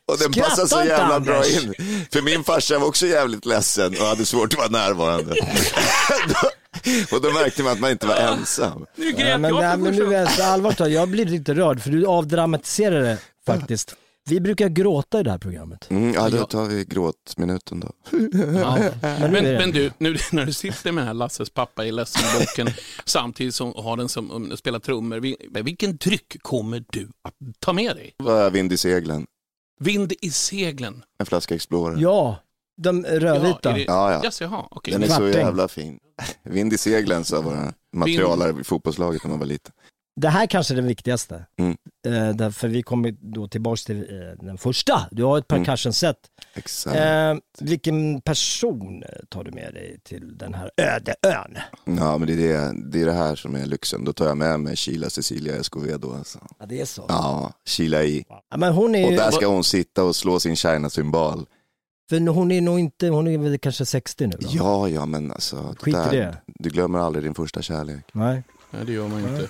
och 0.09 0.19
den 0.19 0.33
Skratta 0.33 0.51
passar 0.51 0.67
så 0.67 0.85
jävla 0.85 1.21
bra 1.21 1.35
Anders. 1.37 1.65
in. 1.65 1.75
För 2.13 2.23
min 2.23 2.45
farsa 2.45 2.79
var 2.79 2.87
också 2.87 3.07
jävligt 3.07 3.47
ledsen 3.47 3.95
och 4.01 4.07
hade 4.07 4.25
svårt 4.27 4.53
att 4.53 4.59
vara 4.59 4.69
närvarande. 4.69 5.31
och 7.13 7.21
då 7.23 7.31
märkte 7.33 7.63
man 7.63 7.73
att 7.73 7.81
man 7.81 7.91
inte 7.91 8.07
var 8.07 8.17
ensam. 8.17 8.87
Nu 8.97 9.13
grät 9.13 9.21
Ja, 9.21 9.29
jag 9.29 9.41
men, 9.41 9.51
för 9.55 9.61
nej, 9.61 9.77
men 9.77 9.93
första 9.95 10.09
nu 10.09 10.15
är 10.15 10.37
det 10.37 10.47
allvarligt 10.47 10.81
jag 10.81 11.09
blir 11.09 11.25
lite 11.25 11.55
rörd 11.55 11.83
för 11.83 11.91
du 11.91 12.07
avdramatiserar 12.07 13.01
det 13.03 13.19
faktiskt. 13.47 13.95
Vi 14.29 14.41
brukar 14.41 14.69
gråta 14.69 15.21
i 15.21 15.23
det 15.23 15.31
här 15.31 15.39
programmet. 15.39 15.91
Mm, 15.91 16.15
ja, 16.15 16.29
då 16.31 16.45
tar 16.47 16.65
vi 16.67 16.85
gråtminuten 16.85 17.81
då. 17.81 17.93
Ja. 18.61 18.79
Men, 19.03 19.33
nu 19.45 19.59
Men, 19.59 19.71
du, 19.71 19.91
nu, 19.99 20.17
när 20.33 20.47
du 20.47 20.53
sitter 20.53 20.93
med 20.93 21.03
den 21.03 21.07
här 21.07 21.15
Lasses 21.15 21.51
pappa 21.51 21.87
är 21.87 21.93
ledsen-boken 21.93 22.69
samtidigt 23.05 23.55
som 23.55 23.73
har 23.77 23.97
den 23.97 24.09
som 24.09 24.31
um, 24.31 24.57
spelar 24.57 24.79
trummor, 24.79 25.17
vil- 25.21 25.63
vilken 25.65 25.97
dryck 25.97 26.43
kommer 26.43 26.85
du 26.93 27.09
att 27.23 27.35
ta 27.59 27.73
med 27.73 27.97
dig? 27.97 28.15
Vad 28.17 28.53
vind 28.53 28.73
i 28.73 28.77
seglen, 28.77 29.27
Vind 29.81 30.13
i 30.23 30.31
seglen. 30.31 31.03
en 31.19 31.27
flaska 31.27 31.55
Explorer. 31.55 31.97
Ja, 32.03 32.37
de 32.83 33.05
rödvita. 33.05 33.71
är 33.71 33.75
det- 33.75 33.85
Ja, 33.85 34.13
ja. 34.13 34.25
Yes, 34.25 34.41
jaha, 34.41 34.65
okej. 34.71 34.93
Den 34.93 35.03
är 35.03 35.07
så 35.09 35.17
Kvarting. 35.17 35.41
jävla 35.41 35.69
fin. 35.69 35.99
Vind 36.43 36.73
i 36.73 36.79
seglen 36.79 37.25
sa 37.25 37.41
våra 37.41 37.73
materialare 37.97 38.61
i 38.61 38.65
fotbollslaget 38.65 39.25
när 39.25 39.31
man 39.31 39.39
var 39.39 39.47
liten. 39.47 39.73
Det 40.21 40.29
här 40.29 40.47
kanske 40.47 40.75
är 40.75 40.77
det 40.77 40.83
viktigaste. 40.83 41.45
Mm. 41.59 41.77
Eh, 42.07 42.37
därför 42.37 42.69
vi 42.69 42.83
kommer 42.83 43.15
då 43.21 43.49
tillbaka 43.49 43.77
till 43.87 43.97
eh, 44.01 44.45
den 44.47 44.59
första. 44.59 45.09
Du 45.11 45.25
har 45.25 45.39
ett 45.39 45.53
Mm. 45.53 45.65
percussion-set. 45.65 46.17
Exakt. 46.55 46.97
Eh, 46.97 47.35
vilken 47.61 48.21
person 48.21 49.03
eh, 49.03 49.09
tar 49.29 49.45
du 49.45 49.51
med 49.51 49.75
dig 49.75 49.99
till 50.05 50.39
den 50.39 50.55
här 50.55 50.71
öde 50.77 51.15
ön? 51.23 51.57
Ja, 51.99 52.19
men 52.19 52.27
det 52.29 52.33
är 52.33 52.37
det, 52.73 52.91
det 52.91 53.01
är 53.03 53.07
det 53.07 53.13
här 53.13 53.37
som 53.37 53.55
är 53.55 53.67
lyxen. 53.67 54.05
Då 54.05 54.13
tar 54.13 54.27
jag 54.27 54.37
med 54.37 54.61
mig 54.61 54.77
Sheila 54.77 55.11
Cecilia 55.11 55.57
Escovedo. 55.57 56.15
Alltså. 56.15 56.39
Ja, 56.59 56.67
det 56.67 56.81
är 56.81 56.85
så. 56.87 57.05
Ja, 57.09 57.53
Sheila 57.65 58.03
i. 58.05 58.25
Ja, 58.51 58.57
men 58.57 58.73
hon 58.73 58.95
är 58.95 59.07
Och 59.07 59.13
där 59.13 59.31
ska 59.31 59.47
hon 59.47 59.65
sitta 59.65 60.05
och 60.05 60.17
slå 60.17 60.41
sin 60.41 60.57
China-symbol. 60.57 61.47
för 62.11 62.29
hon 62.29 62.51
är 62.53 62.61
nog 62.61 62.79
inte, 62.81 63.09
hon 63.09 63.27
är 63.29 63.39
väl 63.39 63.59
kanske 63.59 63.87
60 63.87 64.27
nu 64.27 64.37
då? 64.41 64.49
Ja, 64.51 64.89
ja, 64.89 65.07
men 65.07 65.33
alltså. 65.33 65.75
Skit 65.79 65.95
där, 65.95 66.11
det. 66.13 66.37
Du 66.47 66.71
glömmer 66.71 66.99
aldrig 66.99 67.25
din 67.25 67.35
första 67.35 67.63
kärlek. 67.63 68.05
Nej. 68.13 68.43
Nej, 68.71 68.85
det 68.87 68.93
gör 68.93 69.09
man 69.09 69.23
ju 69.23 69.29
inte. 69.29 69.49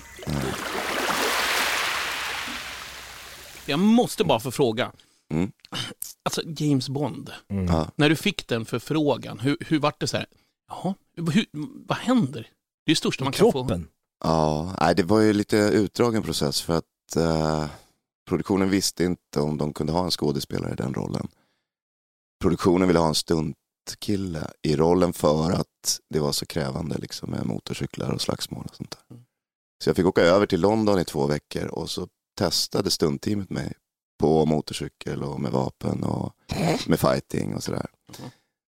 Jag 3.65 3.79
måste 3.79 4.23
bara 4.23 4.39
få 4.39 4.51
fråga. 4.51 4.91
Mm. 5.33 5.51
Alltså 6.23 6.41
James 6.45 6.89
Bond, 6.89 7.31
Ja. 7.47 7.91
när 7.95 8.09
du 8.09 8.15
fick 8.15 8.47
den 8.47 8.65
förfrågan, 8.65 9.39
hur, 9.39 9.57
hur 9.59 9.79
vart 9.79 9.99
det 9.99 10.07
så 10.07 10.17
här? 10.17 10.25
Jaha, 10.69 10.93
hur, 11.15 11.45
vad 11.87 11.97
händer? 11.97 12.41
Det 12.85 12.91
är 12.91 12.95
det 12.95 12.95
största 12.95 13.23
man 13.23 13.33
kan 13.33 13.45
få. 13.45 13.51
Kroppen. 13.51 13.87
Ja, 14.23 14.75
nej, 14.81 14.95
det 14.95 15.03
var 15.03 15.19
ju 15.19 15.33
lite 15.33 15.57
utdragen 15.57 16.23
process 16.23 16.61
för 16.61 16.77
att 16.77 17.15
eh, 17.15 17.65
produktionen 18.29 18.69
visste 18.69 19.03
inte 19.03 19.39
om 19.41 19.57
de 19.57 19.73
kunde 19.73 19.93
ha 19.93 20.03
en 20.05 20.11
skådespelare 20.11 20.73
i 20.73 20.75
den 20.75 20.93
rollen. 20.93 21.27
Produktionen 22.41 22.87
ville 22.87 22.99
ha 22.99 23.07
en 23.07 23.15
stuntkille 23.87 24.51
i 24.61 24.75
rollen 24.75 25.13
för 25.13 25.51
att 25.51 25.99
det 26.09 26.19
var 26.19 26.31
så 26.31 26.45
krävande 26.45 26.97
liksom, 26.97 27.31
med 27.31 27.45
motorcyklar 27.45 28.11
och 28.11 28.21
slagsmål 28.21 28.65
och 28.69 28.75
sånt 28.75 28.91
där. 29.09 29.17
Så 29.83 29.89
jag 29.89 29.95
fick 29.95 30.05
åka 30.05 30.21
över 30.21 30.45
till 30.45 30.61
London 30.61 30.99
i 30.99 31.05
två 31.05 31.25
veckor 31.27 31.65
och 31.67 31.89
så 31.89 32.07
testade 32.37 32.91
stuntteamet 32.91 33.49
mig 33.49 33.73
på 34.19 34.45
motorcykel 34.45 35.23
och 35.23 35.39
med 35.41 35.51
vapen 35.51 36.03
och 36.03 36.33
med 36.87 36.99
fighting 36.99 37.55
och 37.55 37.63
sådär. 37.63 37.85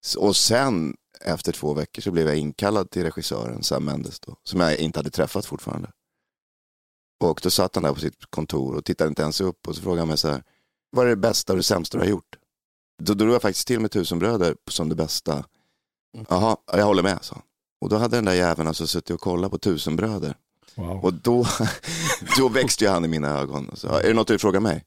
S- 0.06 0.16
Och 0.16 0.36
sen 0.36 0.96
efter 1.22 1.52
två 1.52 1.74
veckor 1.74 2.02
så 2.02 2.12
blev 2.12 2.28
jag 2.28 2.38
inkallad 2.38 2.90
till 2.92 3.04
regissören 3.04 3.64
Sam 3.64 3.86
Mendes 3.86 4.20
då, 4.20 4.36
som 4.44 4.60
jag 4.60 4.78
inte 4.78 5.00
hade 5.00 5.10
träffat 5.10 5.46
fortfarande. 5.46 5.92
Och 7.24 7.40
då 7.44 7.50
satt 7.50 7.76
han 7.76 7.84
där 7.84 7.94
på 7.94 8.00
sitt 8.00 8.26
kontor 8.30 8.76
och 8.76 8.86
tittade 8.86 9.08
inte 9.08 9.22
ens 9.22 9.42
upp 9.42 9.68
och 9.68 9.76
så 9.76 9.82
frågade 9.82 10.02
han 10.02 10.08
mig 10.08 10.18
så 10.18 10.28
här, 10.28 10.44
vad 10.92 11.06
är 11.06 11.10
det 11.10 11.16
bästa 11.16 11.54
och 11.54 11.58
det 11.58 11.64
sämsta 11.64 11.98
du 11.98 12.04
har 12.04 12.10
gjort? 12.10 12.36
Då 13.00 13.14
drog 13.14 13.34
jag 13.34 13.42
faktiskt 13.42 13.68
till 13.68 13.80
med 13.80 13.92
Tusenbröder 13.92 14.56
som 14.70 14.90
det 14.90 14.96
bästa. 14.96 15.44
Jaha, 16.30 16.58
jag 16.72 16.86
håller 16.86 17.04
med, 17.04 17.20
sa. 17.22 17.42
Och 17.82 17.90
då 17.90 17.98
hade 17.98 18.18
den 18.18 18.26
där 18.26 18.34
jäveln 18.34 18.68
alltså 18.68 18.88
suttit 18.88 19.10
och 19.10 19.22
kollat 19.22 19.52
på 19.52 19.58
Tusenbröder. 19.58 20.36
Wow. 20.76 21.06
Och 21.06 21.14
då, 21.14 21.46
då 22.38 22.50
växte 22.50 22.84
ju 22.84 22.90
han 22.90 23.06
i 23.06 23.08
mina 23.08 23.40
ögon. 23.40 23.72
Så, 23.74 23.88
är 23.88 24.08
det 24.08 24.14
något 24.14 24.28
du 24.28 24.34
vill 24.34 24.40
fråga 24.40 24.60
mig? 24.60 24.84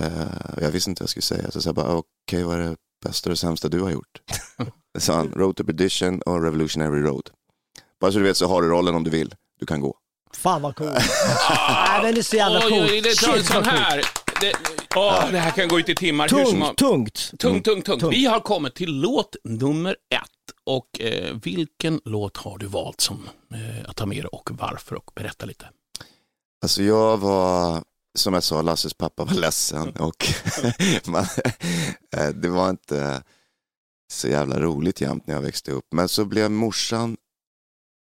Eh, 0.00 0.12
jag 0.60 0.70
visste 0.70 0.90
inte 0.90 1.02
vad 1.02 1.04
jag 1.04 1.10
skulle 1.10 1.22
säga. 1.22 1.50
Så 1.50 1.56
jag 1.56 1.62
sa 1.62 1.72
bara, 1.72 1.94
okej 1.94 2.42
vad 2.44 2.58
är 2.60 2.62
det 2.62 2.76
bästa 3.04 3.30
och 3.30 3.38
sämsta 3.38 3.68
du 3.68 3.80
har 3.80 3.90
gjort? 3.90 4.20
Så 4.98 5.12
han, 5.12 5.32
Road 5.32 5.56
to 5.56 5.64
Perdition 5.64 6.22
och 6.22 6.42
Revolutionary 6.42 7.02
Road. 7.02 7.30
Bara 8.00 8.12
så 8.12 8.18
du 8.18 8.24
vet 8.24 8.36
så 8.36 8.46
har 8.46 8.62
du 8.62 8.68
rollen 8.68 8.94
om 8.94 9.04
du 9.04 9.10
vill. 9.10 9.34
Du 9.60 9.66
kan 9.66 9.80
gå. 9.80 9.96
Fan 10.36 10.62
vad 10.62 10.76
coolt. 10.76 10.90
Nej 11.88 12.02
men 12.02 12.14
det 12.14 12.20
är 12.20 12.22
så 12.22 12.36
jävla 12.36 12.58
Oj, 12.58 12.70
coolt. 12.70 12.90
oj, 12.90 13.00
det 13.00 13.14
tar 13.14 13.32
en 13.32 13.38
Shit, 13.38 13.46
sån 13.46 13.64
här. 13.64 14.04
Det, 14.44 14.52
åh, 14.96 15.30
det 15.32 15.38
här 15.38 15.50
kan 15.50 15.68
gå 15.68 15.80
ut 15.80 15.88
i 15.88 15.94
timmar. 15.94 16.28
Hur 16.28 16.44
som 16.44 16.60
Tungt, 16.60 16.76
tungt. 16.76 17.14
Tungt, 17.38 17.64
tungt, 17.64 17.86
tungt. 17.86 18.00
Tungt. 18.00 18.14
Vi 18.14 18.26
har 18.26 18.40
kommit 18.40 18.74
till 18.74 19.00
låt 19.00 19.36
nummer 19.44 19.90
ett. 19.90 20.30
Och 20.64 21.00
eh, 21.00 21.36
vilken 21.42 22.00
låt 22.04 22.36
har 22.36 22.58
du 22.58 22.66
valt 22.66 23.00
som 23.00 23.28
eh, 23.54 23.90
att 23.90 23.96
ta 23.96 24.06
med 24.06 24.16
dig 24.16 24.26
och 24.26 24.50
varför? 24.52 24.96
Och 24.96 25.10
berätta 25.14 25.46
lite. 25.46 25.70
Alltså 26.62 26.82
jag 26.82 27.16
var, 27.16 27.82
som 28.18 28.34
jag 28.34 28.42
sa, 28.42 28.62
Lasses 28.62 28.94
pappa 28.94 29.24
var 29.24 29.34
ledsen 29.34 29.90
och 29.96 30.26
man, 31.04 31.26
eh, 32.16 32.28
det 32.28 32.48
var 32.48 32.70
inte 32.70 33.22
så 34.12 34.28
jävla 34.28 34.60
roligt 34.60 35.00
jämt 35.00 35.26
när 35.26 35.34
jag 35.34 35.42
växte 35.42 35.70
upp. 35.70 35.86
Men 35.92 36.08
så 36.08 36.24
blev 36.24 36.50
morsan 36.50 37.16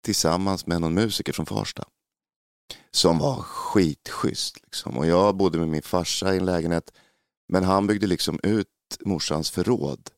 tillsammans 0.05 0.67
med 0.67 0.81
någon 0.81 0.93
musiker 0.93 1.33
från 1.33 1.45
Farsta 1.45 1.83
som 2.95 3.19
var 3.19 3.41
skitschysst. 3.41 4.63
Liksom. 4.63 4.97
Och 4.97 5.05
jag 5.05 5.35
bodde 5.35 5.59
med 5.59 5.67
min 5.67 5.81
farsa 5.81 6.33
i 6.33 6.37
en 6.37 6.45
lägenhet 6.45 6.91
men 7.47 7.63
han 7.63 7.87
byggde 7.87 8.07
liksom 8.07 8.39
ut 8.43 8.67
morsans 9.05 9.51
förråd 9.51 10.09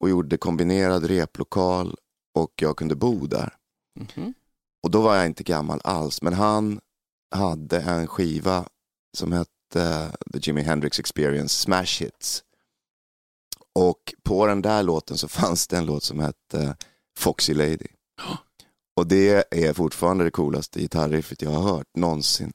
och 0.00 0.10
gjorde 0.10 0.36
kombinerad 0.36 1.04
replokal 1.04 1.96
och 2.34 2.52
jag 2.56 2.76
kunde 2.76 2.94
bo 2.94 3.26
där. 3.26 3.56
Mhm. 4.00 4.34
Och 4.82 4.90
då 4.90 5.02
var 5.02 5.16
jag 5.16 5.26
inte 5.26 5.42
gammal 5.42 5.80
alls, 5.84 6.22
men 6.22 6.32
han 6.32 6.80
hade 7.34 7.80
en 7.80 8.06
skiva 8.06 8.68
som 9.16 9.32
hette 9.32 10.12
The 10.32 10.38
Jimi 10.42 10.62
Hendrix 10.62 10.98
Experience 10.98 11.54
Smash 11.54 12.02
Hits. 12.02 12.44
Och 13.74 14.14
på 14.22 14.46
den 14.46 14.62
där 14.62 14.82
låten 14.82 15.18
så 15.18 15.28
fanns 15.38 15.66
det 15.66 15.76
en 15.76 15.86
låt 15.86 16.02
som 16.02 16.18
hette 16.18 16.76
Foxy 17.18 17.54
Lady. 17.54 17.88
Och 18.96 19.06
det 19.06 19.44
är 19.50 19.72
fortfarande 19.72 20.24
det 20.24 20.30
coolaste 20.30 20.80
gitarriffet 20.80 21.42
jag 21.42 21.50
har 21.50 21.62
hört 21.62 21.86
någonsin. 21.96 22.52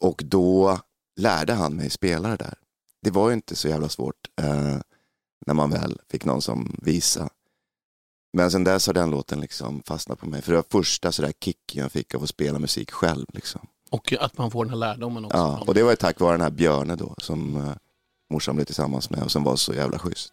Och 0.00 0.22
då 0.24 0.78
lärde 1.16 1.52
han 1.52 1.76
mig 1.76 1.90
spela 1.90 2.28
det 2.28 2.36
där. 2.36 2.54
Det 3.02 3.10
var 3.10 3.28
ju 3.28 3.34
inte 3.34 3.56
så 3.56 3.68
jävla 3.68 3.88
svårt 3.88 4.28
eh, 4.40 4.76
när 5.46 5.54
man 5.54 5.70
väl 5.70 6.00
fick 6.10 6.24
någon 6.24 6.42
som 6.42 6.76
visa. 6.82 7.28
Men 8.32 8.50
sen 8.50 8.64
dess 8.64 8.86
har 8.86 8.94
den 8.94 9.10
låten 9.10 9.40
liksom 9.40 9.82
fastnat 9.86 10.18
på 10.18 10.26
mig. 10.26 10.42
För 10.42 10.52
det 10.52 10.58
var 10.58 10.64
första 10.70 11.12
sådär 11.12 11.32
kicken 11.40 11.82
jag 11.82 11.92
fick 11.92 12.14
av 12.14 12.22
att 12.22 12.28
spela 12.28 12.58
musik 12.58 12.90
själv. 12.90 13.26
Liksom. 13.32 13.66
Och 13.90 14.12
att 14.20 14.38
man 14.38 14.50
får 14.50 14.64
den 14.64 14.70
här 14.70 14.78
lärdomen 14.78 15.24
också. 15.24 15.36
Ja, 15.36 15.64
och 15.66 15.74
det 15.74 15.82
var 15.82 15.90
ju 15.90 15.96
tack 15.96 16.20
vare 16.20 16.32
den 16.32 16.40
här 16.40 16.50
Björne 16.50 16.96
då 16.96 17.14
som 17.18 17.56
uh, 17.56 17.72
morsan 18.30 18.54
blev 18.56 18.64
tillsammans 18.64 19.10
med 19.10 19.22
och 19.22 19.32
som 19.32 19.44
var 19.44 19.56
så 19.56 19.74
jävla 19.74 19.98
schysst. 19.98 20.32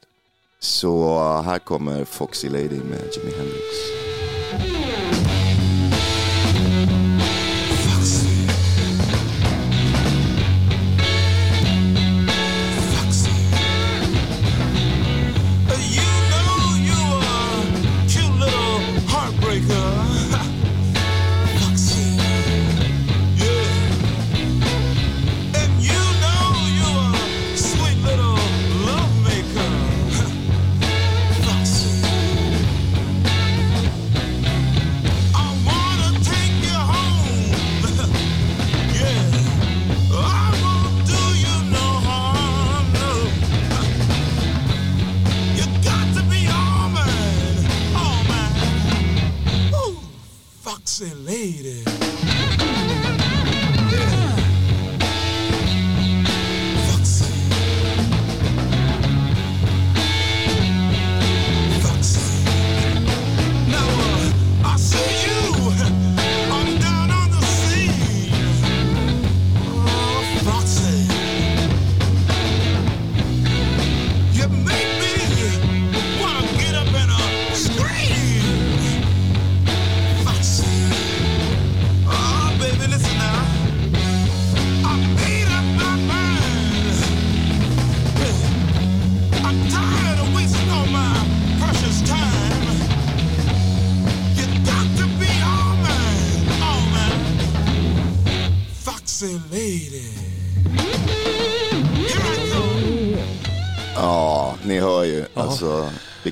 Så 0.60 1.20
eh, 1.20 1.42
här 1.42 1.60
kommer 1.60 2.06
Foxy 2.06 2.50
Lady 2.50 2.80
med 2.80 3.10
Jimi 3.16 3.32
Hendrix. 3.38 4.09
Yeah. 4.58 5.29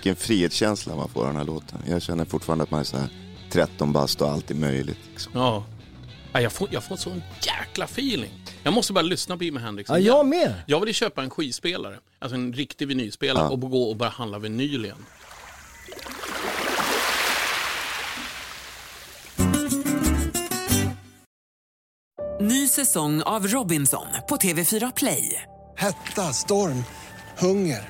Vilken 0.07 0.25
frihetskänsla 0.25 0.95
man 0.95 1.09
får 1.09 1.21
av 1.21 1.27
den 1.27 1.35
här 1.35 1.43
låten. 1.43 1.79
Jag 1.87 2.01
känner 2.01 2.25
fortfarande 2.25 2.63
att 2.63 2.71
man 2.71 2.79
är 2.79 2.83
så 2.83 2.97
här 2.97 3.09
13 3.51 3.93
bast 3.93 4.21
och 4.21 4.29
allt 4.31 4.51
är 4.51 4.55
möjligt. 4.55 4.97
Liksom. 5.11 5.31
Ja. 5.35 5.63
Ja, 6.33 6.41
Jag 6.41 6.51
får, 6.51 6.67
jag 6.71 6.83
får 6.83 6.95
sån 6.95 7.23
jäkla 7.41 7.85
feeling. 7.85 8.31
Jag 8.63 8.73
måste 8.73 8.93
bara 8.93 9.01
lyssna 9.01 9.37
på 9.37 9.43
Jimi 9.43 9.59
Hendrix. 9.59 9.89
Ja, 9.89 9.99
jag 9.99 10.25
med. 10.25 10.53
Jag 10.67 10.79
vill 10.79 10.89
ju 10.89 10.93
köpa 10.93 11.23
en 11.23 11.29
skivspelare, 11.29 11.99
alltså 12.19 12.35
en 12.35 12.53
riktig 12.53 12.87
vinylspelare 12.87 13.43
Ja. 13.43 13.49
och 13.49 13.61
gå 13.61 13.83
och 13.89 13.95
bara 13.95 14.09
handla 14.09 14.39
vinyl 14.39 14.85
igen. 14.85 15.05
Ny 22.41 22.67
säsong 22.67 23.21
av 23.21 23.47
Robinson 23.47 24.07
på 24.29 24.35
TV4 24.35 24.91
Play. 24.95 25.41
Hetta, 25.77 26.33
storm, 26.33 26.83
hunger. 27.37 27.89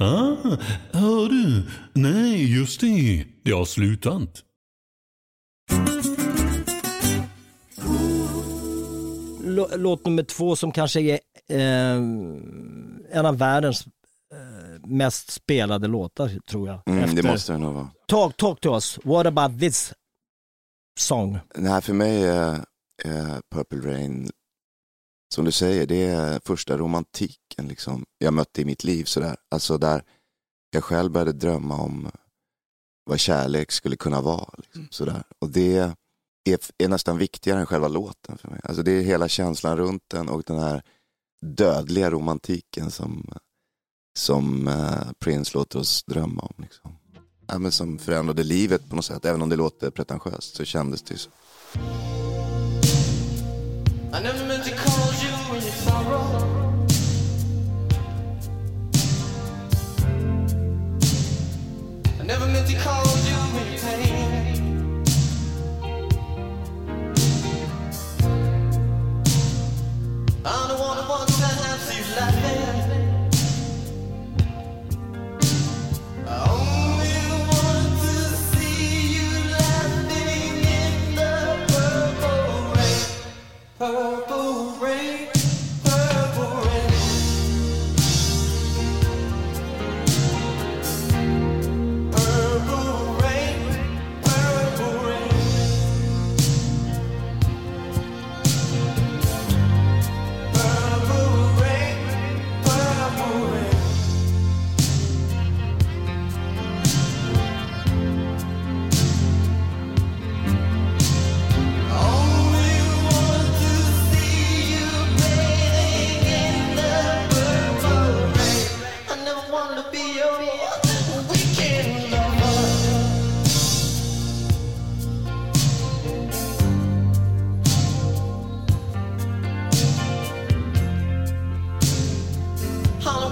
Ah, 0.00 0.36
hör 0.92 1.28
du? 1.28 1.66
Nej, 1.94 2.56
just 2.58 2.80
det. 2.80 3.24
Det 3.44 3.50
har 3.52 3.64
slutat. 3.64 4.44
Lå- 9.44 9.76
Låt 9.76 10.04
nummer 10.06 10.22
två 10.22 10.56
som 10.56 10.72
kanske 10.72 11.00
är 11.00 11.18
eh, 11.50 11.96
en 13.10 13.26
av 13.26 13.38
världens 13.38 13.86
eh, 14.34 14.86
mest 14.88 15.30
spelade 15.30 15.86
låtar 15.86 16.30
tror 16.50 16.68
jag. 16.68 16.80
Mm, 16.86 17.00
det 17.00 17.04
Efter- 17.20 17.22
måste 17.32 17.52
det 17.52 17.58
nog 17.58 17.74
vara. 17.74 17.90
Talk, 18.08 18.36
talk 18.36 18.60
to 18.60 18.74
us, 18.74 18.98
what 19.04 19.26
about 19.26 19.60
this 19.60 19.92
song? 21.00 21.38
Nej, 21.54 21.82
för 21.82 21.92
mig 21.92 22.24
är 22.26 22.52
eh, 23.04 23.36
Purple 23.54 23.78
Rain, 23.94 24.30
som 25.34 25.44
du 25.44 25.52
säger, 25.52 25.86
det 25.86 26.02
är 26.02 26.40
första 26.44 26.76
romantiken 26.76 27.68
liksom, 27.68 28.04
jag 28.18 28.34
mötte 28.34 28.62
i 28.62 28.64
mitt 28.64 28.84
liv. 28.84 29.04
Sådär. 29.04 29.36
Alltså 29.50 29.78
där 29.78 30.04
jag 30.70 30.84
själv 30.84 31.12
började 31.12 31.32
drömma 31.32 31.76
om 31.76 32.10
vad 33.04 33.18
kärlek 33.20 33.72
skulle 33.72 33.96
kunna 33.96 34.20
vara. 34.20 34.54
Liksom, 34.58 34.88
sådär. 34.90 35.22
Och 35.38 35.48
det 35.48 35.76
är, 35.76 35.92
är 36.78 36.88
nästan 36.88 37.18
viktigare 37.18 37.60
än 37.60 37.66
själva 37.66 37.88
låten 37.88 38.38
för 38.38 38.48
mig. 38.48 38.60
Alltså 38.64 38.82
det 38.82 38.92
är 38.92 39.02
hela 39.02 39.28
känslan 39.28 39.76
runt 39.76 40.02
den 40.08 40.28
och 40.28 40.42
den 40.46 40.58
här 40.58 40.82
dödliga 41.46 42.10
romantiken 42.10 42.90
som, 42.90 43.32
som 44.18 44.68
eh, 44.68 45.12
Prince 45.18 45.58
låter 45.58 45.78
oss 45.78 46.04
drömma 46.04 46.42
om. 46.42 46.54
Liksom. 46.62 46.96
Ja, 47.46 47.58
men 47.58 47.72
som 47.72 47.98
förändrade 47.98 48.42
livet 48.42 48.88
på 48.88 48.96
något 48.96 49.04
sätt. 49.04 49.24
Även 49.24 49.42
om 49.42 49.48
det 49.48 49.56
låter 49.56 49.90
pretentiöst 49.90 50.56
så 50.56 50.64
kändes 50.64 51.02
det 51.02 51.14
ju 51.14 51.18
så. 51.18 51.30
I 54.10 54.20
never 54.20 54.42
meant 54.46 54.64
to 54.64 54.74
cause 54.74 55.22
you 55.22 55.28
any 55.52 55.60
sorrow. 55.60 56.24
I 62.18 62.24
never 62.24 62.46
meant 62.46 62.66
to 62.68 62.76
cause 62.76 63.07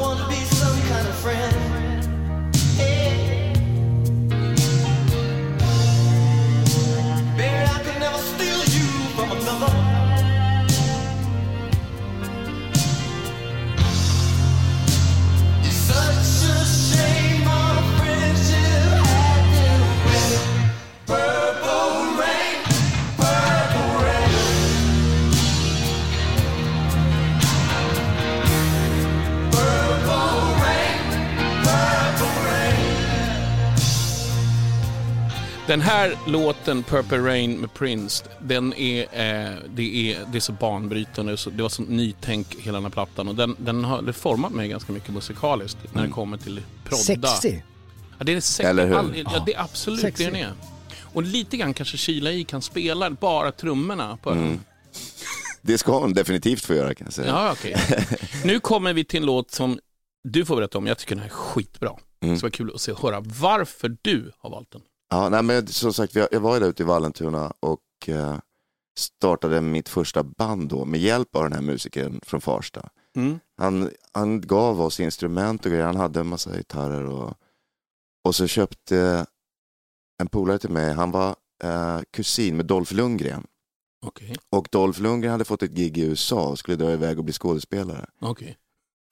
wanna 0.07 0.29
be 0.29 0.46
Den 35.77 35.85
här 35.85 36.19
låten, 36.27 36.83
Purple 36.83 37.19
Rain 37.19 37.57
med 37.57 37.75
Prince, 37.75 38.25
den 38.41 38.75
är, 38.75 39.01
eh, 39.03 39.55
det 39.75 40.13
är, 40.13 40.27
det 40.33 40.39
är 40.39 40.41
så 40.41 40.53
banbrytande. 40.53 41.37
Så 41.37 41.51
det 41.51 41.63
var 41.63 41.69
så 41.69 41.83
nytänk 41.83 42.57
hela 42.59 42.77
den 42.77 42.85
här 42.85 42.91
plattan. 42.91 43.29
Och 43.29 43.35
den, 43.35 43.57
den 43.59 43.85
har 43.85 44.03
det 44.03 44.13
format 44.13 44.53
mig 44.53 44.69
ganska 44.69 44.93
mycket 44.93 45.15
musikaliskt 45.15 45.79
när 45.93 46.03
det 46.03 46.13
kommer 46.13 46.37
till 46.37 46.63
prodda. 46.85 47.29
Sexy. 47.29 47.61
Ja, 48.19 48.25
det 48.25 48.33
är 48.33 48.41
sex, 48.41 48.69
Eller 48.69 48.87
hur? 48.87 48.95
all, 48.95 49.17
ja, 49.17 49.43
det 49.47 49.55
är 49.55 49.61
absolut 49.61 50.01
Sexy. 50.01 50.25
det 50.25 50.31
den 50.31 50.41
är. 50.41 50.53
Och 51.03 51.23
lite 51.23 51.57
grann 51.57 51.75
kanske 51.75 51.97
Kila 51.97 52.33
i 52.33 52.45
kan 52.45 52.63
spela 52.63 53.11
bara 53.11 53.53
trummorna 53.53 54.17
på 54.23 54.31
den. 54.31 54.61
Det 55.63 55.79
ska 55.79 55.99
hon 55.99 56.13
definitivt 56.13 56.65
få 56.65 56.75
göra 56.75 56.95
kan 56.95 57.07
jag 57.07 57.15
säga. 57.15 57.29
Ja, 57.29 57.53
okej. 57.53 57.77
Nu 58.45 58.61
kommer 58.61 58.93
vi 58.93 59.05
till 59.05 59.21
en 59.21 59.27
låt 59.27 59.51
som 59.51 59.79
du 60.25 60.45
får 60.45 60.57
berätta 60.57 60.79
om. 60.79 60.87
Jag 60.87 60.99
tycker 60.99 61.15
den 61.15 61.23
här 61.23 61.31
är 61.31 61.35
skitbra. 61.35 61.91
Mm. 62.21 62.35
Det 62.35 62.39
ska 62.39 62.45
vara 62.45 62.53
kul 62.53 62.71
att 62.75 62.81
se 62.81 62.93
och 62.93 63.03
höra 63.03 63.21
varför 63.21 63.97
du 64.03 64.33
har 64.39 64.51
valt 64.51 64.71
den. 64.71 64.83
Ja, 65.09 65.29
nej, 65.29 65.43
men 65.43 65.67
som 65.67 65.93
sagt, 65.93 66.15
jag 66.15 66.41
var 66.41 66.55
ju 66.55 66.61
där 66.61 66.69
ute 66.69 66.83
i 66.83 66.87
Vallentuna 66.87 67.53
och 67.61 68.09
eh, 68.09 68.39
startade 68.99 69.61
mitt 69.61 69.89
första 69.89 70.23
band 70.23 70.69
då 70.69 70.85
med 70.85 71.01
hjälp 71.01 71.37
av 71.37 71.43
den 71.43 71.53
här 71.53 71.61
musikern 71.61 72.21
från 72.23 72.41
Farsta. 72.41 72.89
Mm. 73.17 73.39
Han, 73.57 73.91
han 74.13 74.41
gav 74.41 74.81
oss 74.81 75.01
instrument 75.01 75.65
och 75.65 75.71
grejer, 75.71 75.85
han 75.87 75.97
hade 75.97 76.21
en 76.21 76.27
massa 76.27 76.57
gitarrer 76.57 77.05
och, 77.05 77.35
och 78.25 78.35
så 78.35 78.47
köpte 78.47 79.27
en 80.23 80.29
polare 80.29 80.59
till 80.59 80.71
mig, 80.71 80.93
han 80.93 81.11
var 81.11 81.37
eh, 81.65 82.01
kusin 82.11 82.57
med 82.57 82.67
Dolph 82.67 82.95
Lundgren. 82.95 83.47
Okej, 84.07 84.37
Och 84.51 84.69
Dolph 84.73 85.01
Lundgren 85.01 85.33
hade 85.33 85.45
fått 85.45 85.63
ett 85.63 85.71
gig 85.71 85.99
i 85.99 86.03
USA 86.03 86.49
och 86.49 86.59
skulle 86.59 86.77
dra 86.77 86.93
iväg 86.93 87.19
och 87.19 87.25
bli 87.25 87.33
skådespelare. 87.33 88.07
okej. 88.21 88.57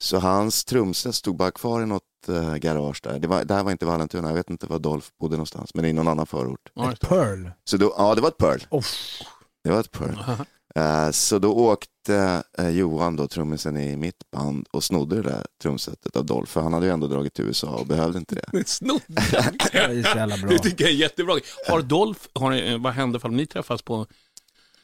Så 0.03 0.17
hans 0.19 0.65
trumset 0.65 1.15
stod 1.15 1.37
bara 1.37 1.51
kvar 1.51 1.81
i 1.81 1.85
något 1.85 2.03
eh, 2.29 2.55
garage 2.55 2.99
där. 3.03 3.19
Det, 3.19 3.27
var, 3.27 3.43
det 3.43 3.53
här 3.53 3.63
var 3.63 3.71
inte 3.71 3.85
Vallentuna, 3.85 4.27
jag 4.27 4.35
vet 4.35 4.49
inte 4.49 4.67
var 4.67 4.79
Dolph 4.79 5.07
bodde 5.19 5.35
någonstans, 5.35 5.73
men 5.73 5.85
i 5.85 5.93
någon 5.93 6.07
annan 6.07 6.27
förort. 6.27 6.71
Ett 6.93 6.99
Pearl. 6.99 7.49
Så 7.63 7.77
då, 7.77 7.93
ja, 7.97 8.15
det 8.15 8.21
var 8.21 8.29
ett 8.29 8.37
Pearl. 8.37 8.59
Uff. 8.71 9.21
Det 9.63 9.69
var 9.71 9.79
ett 9.79 9.91
Pearl. 9.91 10.45
Eh, 10.75 11.11
så 11.11 11.39
då 11.39 11.53
åkte 11.53 12.43
eh, 12.57 12.69
Johan, 12.69 13.15
då, 13.15 13.27
trummisen 13.27 13.77
i 13.77 13.97
mitt 13.97 14.31
band, 14.31 14.67
och 14.71 14.83
snodde 14.83 15.15
det 15.15 15.21
där 15.21 15.45
trumsetet 15.61 16.15
av 16.15 16.25
Dolph, 16.25 16.51
för 16.51 16.61
han 16.61 16.73
hade 16.73 16.85
ju 16.85 16.91
ändå 16.91 17.07
dragit 17.07 17.33
till 17.33 17.45
USA 17.45 17.67
och 17.67 17.85
behövde 17.87 18.19
inte 18.19 18.35
det. 18.35 18.63
Snodde 18.67 19.03
Det 19.71 19.77
är 19.77 20.03
så 20.03 20.17
jävla 20.17 20.37
bra. 20.37 20.49
Det 20.49 20.59
tycker 20.59 20.83
jag 20.83 20.93
är 20.93 20.97
jättebra. 20.97 21.39
Har 21.67 21.81
Dolph, 21.81 22.21
har 22.33 22.77
vad 22.77 22.93
händer 22.93 23.25
om 23.25 23.37
ni 23.37 23.45
träffas 23.45 23.81
på, 23.81 24.07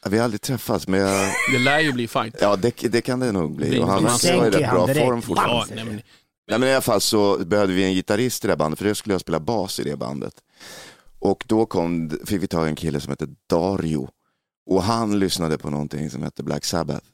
Vi 0.08 0.18
har 0.18 0.24
aldrig 0.24 0.40
träffats, 0.40 0.88
men 0.88 1.00
jag, 1.00 1.34
det 1.52 1.58
lär 1.58 1.80
ju 1.80 1.92
bli 1.92 2.08
fight. 2.08 2.36
ja, 2.40 2.56
det, 2.56 2.74
det 2.92 3.00
kan 3.00 3.20
det 3.20 3.32
nog 3.32 3.56
bli. 3.56 3.80
Och 3.80 3.86
han 3.88 4.02
Du 4.02 4.36
var 4.36 4.46
i 4.46 4.50
rätt 4.50 4.70
bra 4.70 4.86
form 4.86 5.22
fortfarande. 5.22 5.66
Ja, 5.68 5.74
nej, 5.74 5.84
men, 5.84 6.02
Nej, 6.50 6.58
men 6.58 6.68
I 6.68 6.72
alla 6.72 6.80
fall 6.80 7.00
så 7.00 7.44
behövde 7.44 7.74
vi 7.74 7.84
en 7.84 7.92
gitarrist 7.92 8.44
i 8.44 8.48
det 8.48 8.56
bandet, 8.56 8.78
för 8.78 8.88
då 8.88 8.94
skulle 8.94 9.14
jag 9.14 9.20
spela 9.20 9.40
bas 9.40 9.80
i 9.80 9.82
det 9.82 9.96
bandet. 9.96 10.34
Och 11.18 11.44
då 11.46 11.66
kom, 11.66 12.18
fick 12.26 12.42
vi 12.42 12.46
ta 12.46 12.66
en 12.66 12.74
kille 12.76 13.00
som 13.00 13.10
hette 13.10 13.26
Dario. 13.48 14.08
Och 14.66 14.82
han 14.82 15.18
lyssnade 15.18 15.58
på 15.58 15.70
någonting 15.70 16.10
som 16.10 16.22
hette 16.22 16.42
Black 16.42 16.64
Sabbath. 16.64 17.06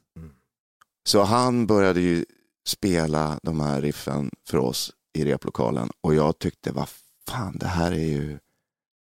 Så 1.07 1.23
han 1.23 1.67
började 1.67 2.01
ju 2.01 2.25
spela 2.67 3.39
de 3.43 3.59
här 3.59 3.81
riffen 3.81 4.31
för 4.47 4.57
oss 4.57 4.91
i 5.13 5.25
replokalen. 5.25 5.89
Och 6.01 6.15
jag 6.15 6.39
tyckte, 6.39 6.71
vad 6.71 6.89
fan, 7.27 7.57
det 7.57 7.67
här 7.67 7.91
är 7.91 8.05
ju 8.05 8.39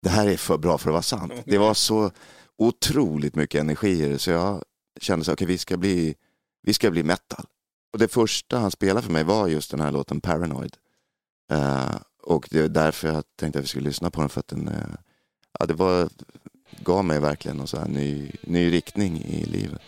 det 0.01 0.09
här 0.09 0.27
är 0.27 0.37
för 0.37 0.57
bra 0.57 0.77
för 0.77 0.89
att 0.89 0.93
vara 0.93 1.01
sant. 1.01 1.33
Det 1.45 1.57
var 1.57 1.73
så 1.73 2.11
otroligt 2.59 3.35
mycket 3.35 3.61
energi 3.61 4.03
i 4.03 4.07
det, 4.07 4.19
så 4.19 4.31
jag 4.31 4.63
kände 5.01 5.25
så 5.25 5.33
okej 5.33 5.47
vi 5.47 5.57
ska 5.57 5.77
bli 5.77 6.15
vi 6.61 6.73
ska 6.73 6.91
bli 6.91 7.03
metal. 7.03 7.45
Och 7.93 7.99
det 7.99 8.07
första 8.07 8.59
han 8.59 8.71
spelade 8.71 9.05
för 9.05 9.13
mig 9.13 9.23
var 9.23 9.47
just 9.47 9.71
den 9.71 9.79
här 9.79 9.91
låten 9.91 10.21
Paranoid. 10.21 10.77
Uh, 11.51 11.95
och 12.23 12.47
det 12.51 12.59
är 12.59 12.69
därför 12.69 13.07
jag 13.07 13.23
tänkte 13.35 13.59
att 13.59 13.65
vi 13.65 13.69
skulle 13.69 13.87
lyssna 13.87 14.09
på 14.09 14.21
den 14.21 14.29
för 14.29 14.39
att 14.39 14.47
den, 14.47 14.67
uh, 14.67 14.95
ja, 15.59 15.65
det 15.65 15.73
var, 15.73 16.09
gav 16.83 17.05
mig 17.05 17.19
verkligen 17.19 17.59
en 17.59 17.91
ny, 17.91 18.31
ny 18.43 18.71
riktning 18.71 19.21
i 19.25 19.45
livet. 19.45 19.81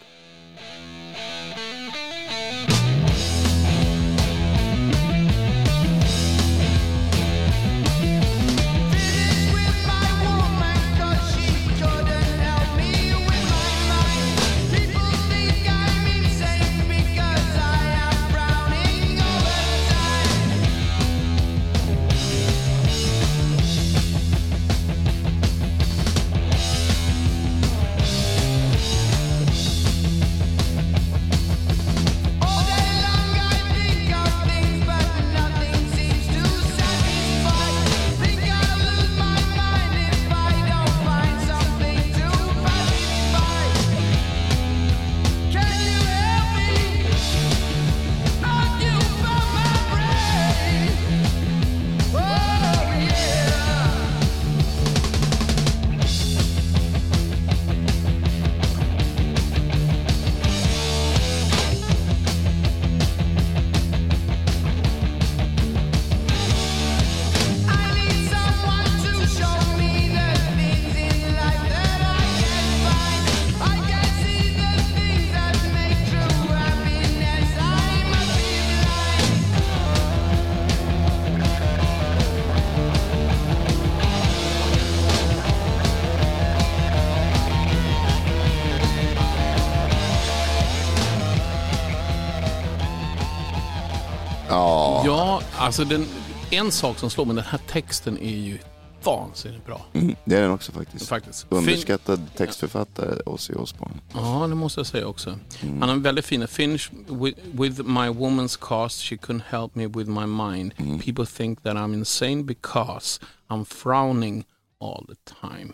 Alltså 95.61 95.83
den, 95.83 96.05
en 96.51 96.71
sak 96.71 96.99
som 96.99 97.09
slår 97.09 97.25
mig, 97.25 97.35
den 97.35 97.45
här 97.45 97.59
texten 97.67 98.17
är 98.17 98.37
ju 98.37 98.57
vansinnigt 99.03 99.65
bra. 99.65 99.81
Mm, 99.93 100.15
det 100.25 100.35
är 100.35 100.41
den 100.41 100.51
också 100.51 100.71
faktiskt. 100.71 101.07
Faktiskt. 101.07 101.45
Underskattad 101.49 102.21
textförfattare, 102.37 103.21
Ozzy 103.25 103.53
Osbourne. 103.53 103.95
Ja, 104.13 104.47
det 104.49 104.55
måste 104.55 104.79
jag 104.79 104.87
säga 104.87 105.07
också. 105.07 105.39
Mm. 105.61 105.81
Han 105.81 105.89
har 105.89 105.95
väldigt 105.95 106.25
fin 106.25 106.47
finish 106.47 106.91
with, 107.07 107.39
with 107.51 107.83
my 107.83 108.07
woman's 108.07 108.59
cast 108.61 109.01
she 109.01 109.15
couldn't 109.15 109.43
help 109.49 109.75
me 109.75 109.87
with 109.87 110.09
my 110.09 110.25
mind. 110.25 110.73
Mm. 110.77 110.99
People 110.99 111.25
think 111.25 111.63
that 111.63 111.75
I'm 111.75 111.93
insane 111.93 112.43
because 112.43 113.21
I'm 113.49 113.65
frowning 113.65 114.43
all 114.79 115.05
the 115.07 115.33
time. 115.41 115.73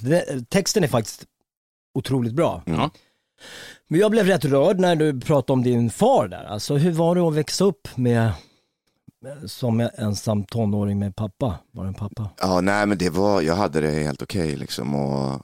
Det, 0.00 0.50
texten 0.50 0.84
är 0.84 0.88
faktiskt 0.88 1.24
otroligt 1.94 2.32
bra. 2.32 2.62
Ja. 2.66 2.90
Men 3.88 4.00
jag 4.00 4.10
blev 4.10 4.26
rätt 4.26 4.44
rörd 4.44 4.80
när 4.80 4.96
du 4.96 5.20
pratade 5.20 5.52
om 5.52 5.62
din 5.62 5.90
far 5.90 6.28
där. 6.28 6.44
Alltså 6.44 6.76
hur 6.76 6.92
var 6.92 7.14
det 7.14 7.20
att 7.20 7.34
växa 7.34 7.64
upp 7.64 7.88
med 7.94 8.32
som 9.46 9.88
ensam 9.94 10.44
tonåring 10.44 10.98
med 10.98 11.16
pappa? 11.16 11.58
Var 11.70 11.84
det 11.84 11.88
en 11.88 11.94
pappa? 11.94 12.30
Ja, 12.40 12.60
nej 12.60 12.86
men 12.86 12.98
det 12.98 13.10
var, 13.10 13.40
jag 13.40 13.54
hade 13.54 13.80
det 13.80 13.90
helt 13.90 14.22
okej 14.22 14.56
liksom. 14.56 14.94
Och 14.94 15.42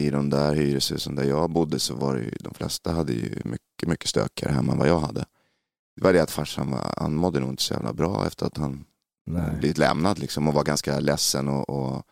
i 0.00 0.10
de 0.10 0.30
där 0.30 0.54
hyreshusen 0.54 1.14
där 1.14 1.24
jag 1.24 1.50
bodde 1.50 1.78
så 1.78 1.94
var 1.94 2.14
det 2.14 2.22
ju, 2.22 2.30
de 2.40 2.54
flesta 2.54 2.92
hade 2.92 3.12
ju 3.12 3.42
mycket, 3.44 3.88
mycket 3.88 4.08
stökigare 4.08 4.52
hemma 4.52 4.72
än 4.72 4.78
vad 4.78 4.88
jag 4.88 5.00
hade. 5.00 5.24
Det 5.96 6.04
var 6.04 6.12
det 6.12 6.22
att 6.22 6.30
farsan 6.30 6.70
var, 6.70 6.94
han 6.96 7.14
mådde 7.14 7.40
nog 7.40 7.50
inte 7.50 7.62
så 7.62 7.74
jävla 7.74 7.92
bra 7.92 8.26
efter 8.26 8.46
att 8.46 8.56
han 8.56 8.84
Nej. 9.26 9.56
blivit 9.58 9.78
lämnad 9.78 10.18
liksom 10.18 10.48
och 10.48 10.54
var 10.54 10.64
ganska 10.64 11.00
ledsen 11.00 11.48
och, 11.48 11.70
och 11.70 12.02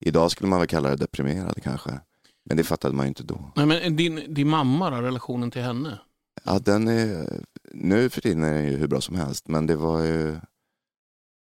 idag 0.00 0.30
skulle 0.30 0.50
man 0.50 0.58
väl 0.58 0.68
kalla 0.68 0.90
det 0.90 0.96
deprimerad 0.96 1.62
kanske. 1.62 2.00
Men 2.44 2.56
det 2.56 2.64
fattade 2.64 2.94
man 2.94 3.06
ju 3.06 3.08
inte 3.08 3.22
då. 3.22 3.52
Nej, 3.56 3.66
men 3.66 3.96
din, 3.96 4.34
din 4.34 4.48
mamma 4.48 4.90
då, 4.90 4.96
relationen 4.96 5.50
till 5.50 5.62
henne? 5.62 5.98
Ja, 6.44 6.58
den 6.58 6.88
är, 6.88 7.26
nu 7.72 8.10
för 8.10 8.20
tiden 8.20 8.42
är 8.44 8.54
den 8.54 8.64
ju 8.64 8.76
hur 8.76 8.86
bra 8.86 9.00
som 9.00 9.16
helst, 9.16 9.48
men 9.48 9.66
det 9.66 9.76
var 9.76 10.00
ju, 10.00 10.36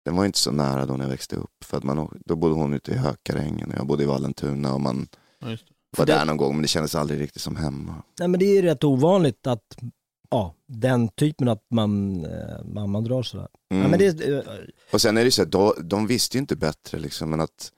den 0.05 0.15
var 0.15 0.23
ju 0.23 0.25
inte 0.27 0.39
så 0.39 0.51
nära 0.51 0.85
då 0.85 0.93
när 0.97 1.03
jag 1.05 1.09
växte 1.11 1.35
upp. 1.35 1.63
För 1.65 1.77
att 1.77 1.83
man, 1.83 2.21
då 2.25 2.35
bodde 2.35 2.53
hon 2.55 2.73
ute 2.73 2.91
i 2.91 2.95
Hökarängen 2.95 3.71
och 3.71 3.77
jag 3.77 3.87
bodde 3.87 4.03
i 4.03 4.05
Vallentuna 4.05 4.73
och 4.73 4.81
man 4.81 5.07
Ja, 5.39 5.49
just 5.49 5.67
det. 5.67 5.73
var 5.97 6.05
det- 6.05 6.11
där 6.13 6.25
någon 6.25 6.37
gång, 6.37 6.55
men 6.55 6.61
det 6.61 6.67
kändes 6.67 6.95
aldrig 6.95 7.19
riktigt 7.19 7.41
som 7.41 7.55
hemma. 7.55 8.03
Nej 8.19 8.27
men 8.27 8.39
det 8.39 8.45
är 8.45 8.53
ju 8.55 8.61
rätt 8.61 8.83
ovanligt 8.83 9.47
att, 9.47 9.77
ja, 10.29 10.55
den 10.67 11.07
typen 11.07 11.47
att 11.47 11.65
man, 11.71 12.25
eh, 12.25 12.65
mamma 12.65 13.01
drar 13.01 13.23
sådär. 13.23 13.47
Mm. 13.71 13.83
Ja, 13.83 13.89
men 13.89 13.99
det, 13.99 14.27
eh, 14.37 14.43
Och 14.93 15.01
sen 15.01 15.17
är 15.17 15.21
det 15.21 15.25
ju 15.25 15.31
så 15.31 15.41
här, 15.41 15.49
då, 15.49 15.75
de 15.83 16.07
visste 16.07 16.37
ju 16.37 16.39
inte 16.41 16.55
bättre 16.55 16.99
liksom, 16.99 17.29
men 17.29 17.39
att, 17.39 17.71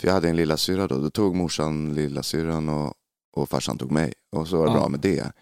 för 0.00 0.08
jag 0.08 0.14
hade 0.14 0.28
en 0.28 0.36
lilla 0.36 0.56
syra 0.56 0.86
då, 0.86 0.98
då 1.00 1.10
tog 1.10 1.36
morsan 1.36 1.94
lilla 1.94 2.22
syran 2.22 2.68
och, 2.68 2.94
och 3.36 3.48
farsan 3.48 3.78
tog 3.78 3.90
mig. 3.92 4.12
Och 4.32 4.48
så 4.48 4.56
var 4.56 4.66
det 4.66 4.72
Ja. 4.72 4.76
bra 4.78 4.88
med 4.88 5.00
det. 5.00 5.32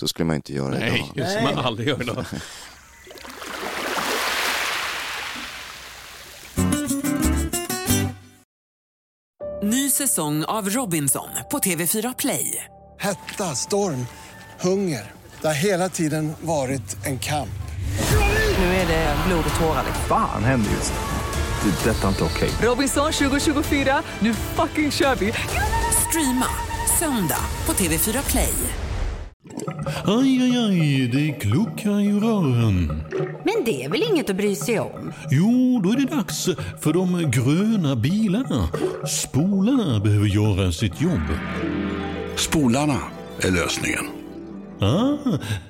Så 0.00 0.08
skulle 0.08 0.26
man 0.26 0.36
inte 0.36 0.52
göra 0.52 0.68
Nej, 0.68 0.94
idag. 0.94 1.08
just 1.14 1.32
som 1.32 1.44
man 1.44 1.58
aldrig 1.58 1.88
gör 1.88 2.02
idag. 2.02 2.24
Ny 9.62 9.90
säsong 9.90 10.44
av 10.44 10.70
Robinson 10.70 11.28
på 11.50 11.58
TV4 11.58 12.14
Play. 12.18 12.64
Hetta, 13.00 13.54
storm, 13.54 14.06
hunger. 14.60 15.12
Det 15.40 15.46
har 15.46 15.54
hela 15.54 15.88
tiden 15.88 16.32
varit 16.40 17.06
en 17.06 17.18
kamp. 17.18 17.60
Nu 18.58 18.64
är 18.64 18.86
det 18.88 19.16
blod 19.26 19.44
och 19.54 19.60
tårar. 19.60 19.84
Fan 20.08 20.44
händer 20.44 20.70
just 20.70 20.92
nu. 20.92 21.70
Det. 21.70 21.90
är 21.90 21.94
Detta 21.94 22.04
är 22.04 22.08
inte 22.08 22.24
okej. 22.24 22.50
Robinson 22.62 23.12
2024, 23.12 24.02
nu 24.20 24.34
fucking 24.34 24.90
kör 24.90 25.14
vi! 25.14 25.32
Streama 26.08 26.46
söndag 26.98 27.44
på 27.66 27.72
TV4 27.72 28.30
Play. 28.30 28.54
Aj, 30.04 30.42
aj, 30.42 30.56
aj, 30.56 31.08
det 31.12 31.32
kluckar 31.40 32.00
i 32.00 32.12
rören. 32.12 33.02
Men 33.44 33.64
det 33.64 33.84
är 33.84 33.88
väl 33.88 34.02
inget 34.10 34.30
att 34.30 34.36
bry 34.36 34.54
sig 34.54 34.80
om? 34.80 35.12
Jo, 35.30 35.80
då 35.84 35.90
är 35.90 35.96
det 35.96 36.16
dags 36.16 36.48
för 36.80 36.92
de 36.92 37.30
gröna 37.30 37.96
bilarna. 37.96 38.68
Spolarna 39.08 40.00
behöver 40.00 40.26
göra 40.26 40.72
sitt 40.72 41.00
jobb. 41.00 41.28
Spolarna 42.36 43.00
är 43.40 43.50
lösningen. 43.50 44.04
Ah, 44.80 45.16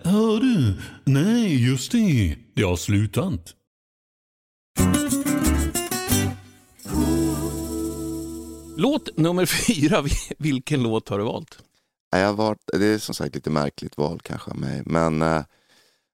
hör 0.03 0.41
du? 0.41 0.75
Nej, 1.05 1.69
just 1.71 1.93
det. 1.93 2.37
Det 2.55 2.63
har 2.63 2.77
slutat. 2.77 3.55
Låt 8.77 9.17
nummer 9.17 9.47
fyra, 9.47 10.05
vilken 10.39 10.83
låt 10.83 11.09
har 11.09 11.19
du 11.19 11.25
valt? 11.25 11.59
Jag 12.11 12.35
varit, 12.35 12.71
det 12.73 12.87
är 12.87 12.99
som 12.99 13.15
sagt 13.15 13.35
lite 13.35 13.51
märkligt 13.51 13.97
val 13.97 14.21
kanske 14.23 14.51
av 14.51 14.59
mig, 14.59 14.83
men 14.87 15.23
eh, 15.23 15.45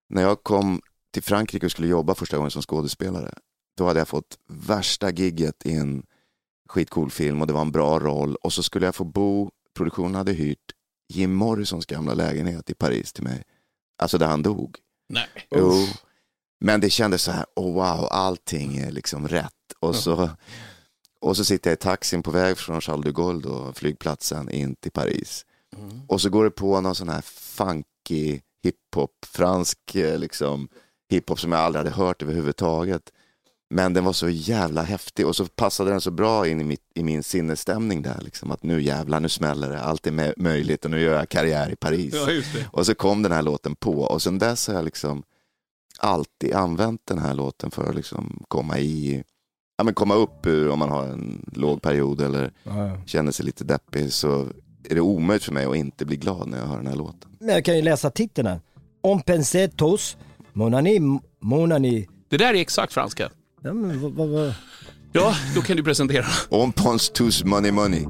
när 0.08 0.22
jag 0.22 0.42
kom 0.42 0.80
till 1.12 1.22
Frankrike 1.22 1.66
och 1.66 1.72
skulle 1.72 1.88
jobba 1.88 2.14
första 2.14 2.36
gången 2.36 2.50
som 2.50 2.62
skådespelare, 2.62 3.34
då 3.76 3.86
hade 3.86 4.00
jag 4.00 4.08
fått 4.08 4.38
värsta 4.48 5.10
gigget 5.10 5.66
i 5.66 5.72
en 5.72 6.06
skitcool 6.68 7.10
film 7.10 7.40
och 7.40 7.46
det 7.46 7.52
var 7.52 7.60
en 7.60 7.72
bra 7.72 7.98
roll 7.98 8.36
och 8.36 8.52
så 8.52 8.62
skulle 8.62 8.86
jag 8.86 8.94
få 8.94 9.04
bo, 9.04 9.50
produktionen 9.74 10.14
hade 10.14 10.32
hyrt 10.32 10.72
Jim 11.08 11.34
Morrisons 11.34 11.86
gamla 11.86 12.14
lägenhet 12.14 12.70
i 12.70 12.74
Paris 12.74 13.12
till 13.12 13.24
mig, 13.24 13.42
alltså 13.98 14.18
där 14.18 14.26
han 14.26 14.42
dog. 14.42 14.76
Nej. 15.08 15.28
Jo. 15.50 15.72
Men 16.60 16.80
det 16.80 16.90
kändes 16.90 17.22
så 17.22 17.30
här, 17.30 17.46
oh 17.56 17.74
wow, 17.74 18.08
allting 18.10 18.76
är 18.76 18.90
liksom 18.90 19.28
rätt. 19.28 19.52
Och 19.80 19.96
så, 19.96 20.30
och 21.20 21.36
så 21.36 21.44
sitter 21.44 21.70
jag 21.70 21.76
i 21.76 21.80
taxin 21.80 22.22
på 22.22 22.30
väg 22.30 22.58
från 22.58 22.80
Charles 22.80 23.04
de 23.04 23.12
Gaulle, 23.12 23.40
då, 23.40 23.72
flygplatsen, 23.72 24.50
in 24.50 24.76
till 24.76 24.92
Paris. 24.92 25.44
Och 26.08 26.20
så 26.20 26.28
går 26.30 26.44
det 26.44 26.50
på 26.50 26.80
någon 26.80 26.94
sån 26.94 27.08
här 27.08 27.22
funky 27.22 28.40
hiphop, 28.62 29.10
fransk 29.26 29.94
eh, 29.94 30.18
liksom, 30.18 30.68
hiphop 31.10 31.40
som 31.40 31.52
jag 31.52 31.60
aldrig 31.60 31.84
hade 31.84 31.96
hört 31.96 32.22
överhuvudtaget. 32.22 33.12
Men 33.70 33.94
den 33.94 34.04
var 34.04 34.12
så 34.12 34.28
jävla 34.28 34.82
häftig 34.82 35.26
och 35.26 35.36
så 35.36 35.46
passade 35.46 35.90
den 35.90 36.00
så 36.00 36.10
bra 36.10 36.48
in 36.48 36.60
i, 36.60 36.64
mitt, 36.64 36.82
i 36.94 37.02
min 37.02 37.22
sinnesstämning 37.22 38.02
där. 38.02 38.20
Liksom, 38.20 38.50
att 38.50 38.62
nu 38.62 38.82
jävlar, 38.82 39.20
nu 39.20 39.28
smäller 39.28 39.70
det, 39.70 39.80
allt 39.82 40.06
är 40.06 40.34
möjligt 40.42 40.84
och 40.84 40.90
nu 40.90 41.00
gör 41.00 41.14
jag 41.16 41.28
karriär 41.28 41.70
i 41.70 41.76
Paris. 41.76 42.14
Ja. 42.14 42.26
Och 42.72 42.86
så 42.86 42.94
kom 42.94 43.22
den 43.22 43.32
här 43.32 43.42
låten 43.42 43.74
på 43.76 44.00
och 44.00 44.22
sen 44.22 44.38
dess 44.38 44.66
har 44.68 44.74
jag 44.74 44.84
liksom 44.84 45.22
alltid 45.98 46.54
använt 46.54 47.00
den 47.04 47.18
här 47.18 47.34
låten 47.34 47.70
för 47.70 47.88
att 47.88 47.94
liksom 47.94 48.44
komma 48.48 48.78
i, 48.78 49.24
ja 49.78 49.84
men 49.84 49.94
komma 49.94 50.14
upp 50.14 50.46
ur 50.46 50.68
om 50.68 50.78
man 50.78 50.88
har 50.88 51.04
en 51.06 51.50
låg 51.52 51.82
period 51.82 52.20
eller 52.20 52.52
Ja, 52.62 52.86
ja. 52.86 53.00
känner 53.06 53.32
sig 53.32 53.46
lite 53.46 53.64
deppig 53.64 54.12
så 54.12 54.46
är 54.90 54.94
det 54.94 55.00
omöjligt 55.00 55.44
för 55.44 55.52
mig 55.52 55.66
att 55.66 55.76
inte 55.76 56.04
bli 56.04 56.16
glad 56.16 56.48
när 56.48 56.58
jag 56.58 56.66
hör 56.66 56.76
den 56.76 56.86
här 56.86 56.96
låten. 56.96 57.30
Men 57.40 57.48
jag 57.54 57.64
kan 57.64 57.76
ju 57.76 57.82
läsa 57.82 58.10
titeln 58.10 58.46
här. 58.48 58.60
On 59.02 59.20
pensait 59.22 59.76
tous, 59.76 60.16
mon 60.52 60.74
ami, 60.74 61.00
mon 61.40 61.72
ami. 61.72 62.06
Det 62.28 62.36
där 62.36 62.54
är 62.54 62.58
exakt 62.60 62.92
franska. 62.92 63.30
Ja, 63.62 63.72
men 63.72 64.00
vad, 64.02 64.12
vad, 64.12 64.28
vad? 64.28 64.54
Ja, 65.12 65.34
då 65.54 65.62
kan 65.62 65.76
du 65.76 65.82
presentera. 65.82 66.24
On 66.50 66.72
pense 66.72 67.12
tous 67.12 67.44
money 67.44 67.70
money. 67.72 68.06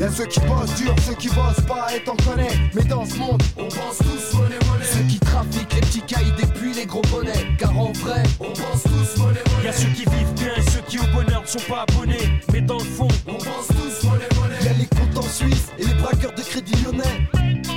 Y'a 0.00 0.08
ceux 0.12 0.26
qui 0.26 0.40
bossent 0.40 0.76
dur, 0.78 0.94
ceux 1.06 1.14
qui 1.14 1.28
bossent 1.28 1.66
pas, 1.66 1.88
et 1.92 2.04
t'en 2.04 2.16
connais. 2.16 2.70
Mais 2.74 2.84
dans 2.88 3.04
ce 3.04 3.18
monde, 3.18 3.42
on 3.56 3.62
pense 3.68 3.98
tous 3.98 4.38
monnaie, 4.38 4.58
monnaie. 4.70 4.84
Ceux 4.84 5.02
qui 5.10 5.18
trafiquent 5.18 5.74
les 5.74 5.80
petits 5.80 6.02
cailles 6.02 6.32
depuis 6.40 6.72
les 6.72 6.86
gros 6.86 7.02
bonnets. 7.10 7.56
Car 7.58 7.76
en 7.76 7.90
vrai, 7.92 8.22
on 8.38 8.44
pense 8.52 8.82
tous 8.84 9.20
monnaie, 9.20 9.42
monnaie. 9.50 9.64
Y'a 9.64 9.72
ceux 9.72 9.88
qui 9.96 10.04
vivent 10.04 10.34
bien 10.36 10.52
et 10.56 10.70
ceux 10.70 10.82
qui 10.88 10.98
au 11.00 11.06
bonheur 11.14 11.42
ne 11.42 11.46
sont 11.48 11.68
pas 11.68 11.84
abonnés. 11.88 12.28
Mais 12.52 12.60
dans 12.60 12.78
le 12.78 12.84
fond, 12.84 13.08
On 13.26 13.32
pense 13.32 13.66
tous 13.68 14.06
monnaie, 14.06 14.28
monnaie. 14.36 14.37
Suisse 15.28 15.68
et 15.78 15.84
les 15.84 15.94
braqueurs 15.94 16.34
de 16.34 16.42
crédit 16.42 16.74
lyonnais. 16.82 17.67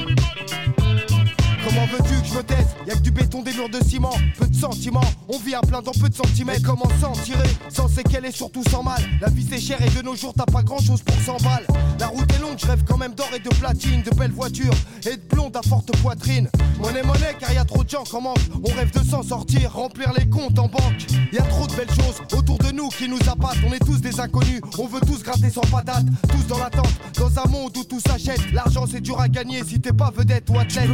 Comment 1.63 1.86
veux-tu 1.86 2.21
que 2.21 2.28
je 2.28 2.34
me 2.36 2.43
taise 2.43 2.67
Y'a 2.88 2.95
que 2.95 3.00
du 3.00 3.12
béton, 3.12 3.43
des 3.43 3.54
murs 3.54 3.69
de 3.69 3.84
ciment, 3.84 4.13
peu 4.38 4.47
de 4.47 4.56
sentiments. 4.56 5.02
On 5.28 5.38
vit 5.38 5.54
à 5.54 5.62
plein 5.62 5.82
dans 5.82 5.91
peu 5.91 6.10
de 6.10 6.15
centimètres. 6.15 6.63
Comment 6.65 6.89
s'en 7.00 7.12
tirer 7.12 7.50
Sans 7.69 7.88
séquelles 7.88 8.26
et 8.26 8.32
surtout 8.32 8.63
sans 8.69 8.84
mal. 8.84 9.02
La 9.21 9.30
vie 9.30 9.45
c'est 9.47 9.60
cher 9.60 9.78
et 9.82 9.89
de 9.89 10.02
nos 10.02 10.15
jours 10.15 10.34
t'as 10.36 10.45
pas 10.45 10.63
grand 10.63 10.80
chose 10.80 11.02
pour 11.04 11.15
100 11.15 11.38
balles. 11.43 11.65
La 12.00 12.08
route 12.08 12.32
est 12.34 12.39
longue, 12.39 12.58
je 12.58 12.65
rêve 12.65 12.84
quand 12.88 12.97
même 12.97 13.13
d'or 13.13 13.30
et 13.36 13.39
de 13.39 13.50
platine, 13.50 14.02
de 14.02 14.10
belles 14.15 14.32
voitures 14.32 14.74
et 15.06 15.17
de 15.17 15.21
blondes 15.30 15.56
à 15.56 15.62
forte 15.62 15.95
poitrine. 15.97 16.50
Monnaie, 16.80 17.04
monnaie, 17.04 17.36
car 17.39 17.54
y 17.54 17.58
a 17.58 17.65
trop 17.65 17.84
de 17.84 17.89
gens 17.89 18.04
qui 18.04 18.15
en 18.15 18.21
manquent. 18.21 18.39
On 18.63 18.74
rêve 18.74 18.91
de 18.91 19.04
s'en 19.08 19.21
sortir, 19.21 19.74
remplir 19.74 20.12
les 20.17 20.28
comptes 20.28 20.58
en 20.58 20.67
banque. 20.67 21.06
Y 21.32 21.38
a 21.38 21.43
trop 21.43 21.67
de 21.67 21.76
belles 21.76 21.93
choses 21.93 22.21
autour 22.36 22.58
de 22.58 22.71
nous 22.71 22.89
qui 22.89 23.08
nous 23.08 23.19
appâtent. 23.30 23.60
On 23.67 23.71
est 23.71 23.86
tous 23.86 24.02
des 24.02 24.19
inconnus, 24.19 24.62
on 24.80 24.88
veut 24.88 25.02
tous 25.02 25.21
gratter 25.21 25.52
sans 25.52 25.62
patate. 25.62 26.06
Tous 26.30 26.47
dans 26.47 26.58
l'attente, 26.58 26.91
dans 27.17 27.39
un 27.39 27.47
monde 27.47 27.78
où 27.78 27.84
tout 27.84 28.00
s'achète. 28.00 28.52
L'argent 28.52 28.86
c'est 28.89 29.02
dur 29.02 29.19
à 29.21 29.28
gagner 29.28 29.63
si 29.63 29.80
t'es 29.80 29.93
pas 29.93 30.12
vedette 30.15 30.50
ou 30.50 30.58
athlète. 30.58 30.89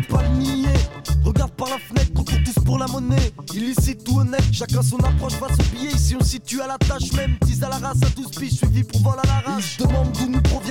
Regarde 1.24 1.52
par 1.52 1.70
la 1.70 1.78
fenêtre, 1.78 2.12
on 2.16 2.24
tous 2.24 2.64
pour 2.66 2.78
la 2.78 2.88
monnaie. 2.88 3.32
Illicite 3.54 4.08
ou 4.10 4.20
honnête, 4.20 4.44
chacun 4.52 4.82
son 4.82 4.98
approche 4.98 5.34
face 5.34 5.54
au 5.54 5.76
billet. 5.76 5.92
Ici 5.92 6.16
on 6.20 6.24
se 6.24 6.32
situe 6.32 6.62
à 6.62 6.68
la 6.68 6.78
tâche 6.78 7.12
même. 7.14 7.38
10 7.42 7.64
à 7.64 7.70
la 7.70 7.78
race, 7.78 7.98
à 8.04 8.10
12 8.10 8.32
piges, 8.32 8.54
suivi 8.54 8.84
pour 8.84 9.02
vol 9.02 9.16
à 9.24 9.28
l'arrache. 9.28 9.78
Ils 9.80 9.84
se 9.84 9.88
demandent 9.88 10.12
d'où 10.12 10.30
nous 10.30 10.42
provient 10.42 10.67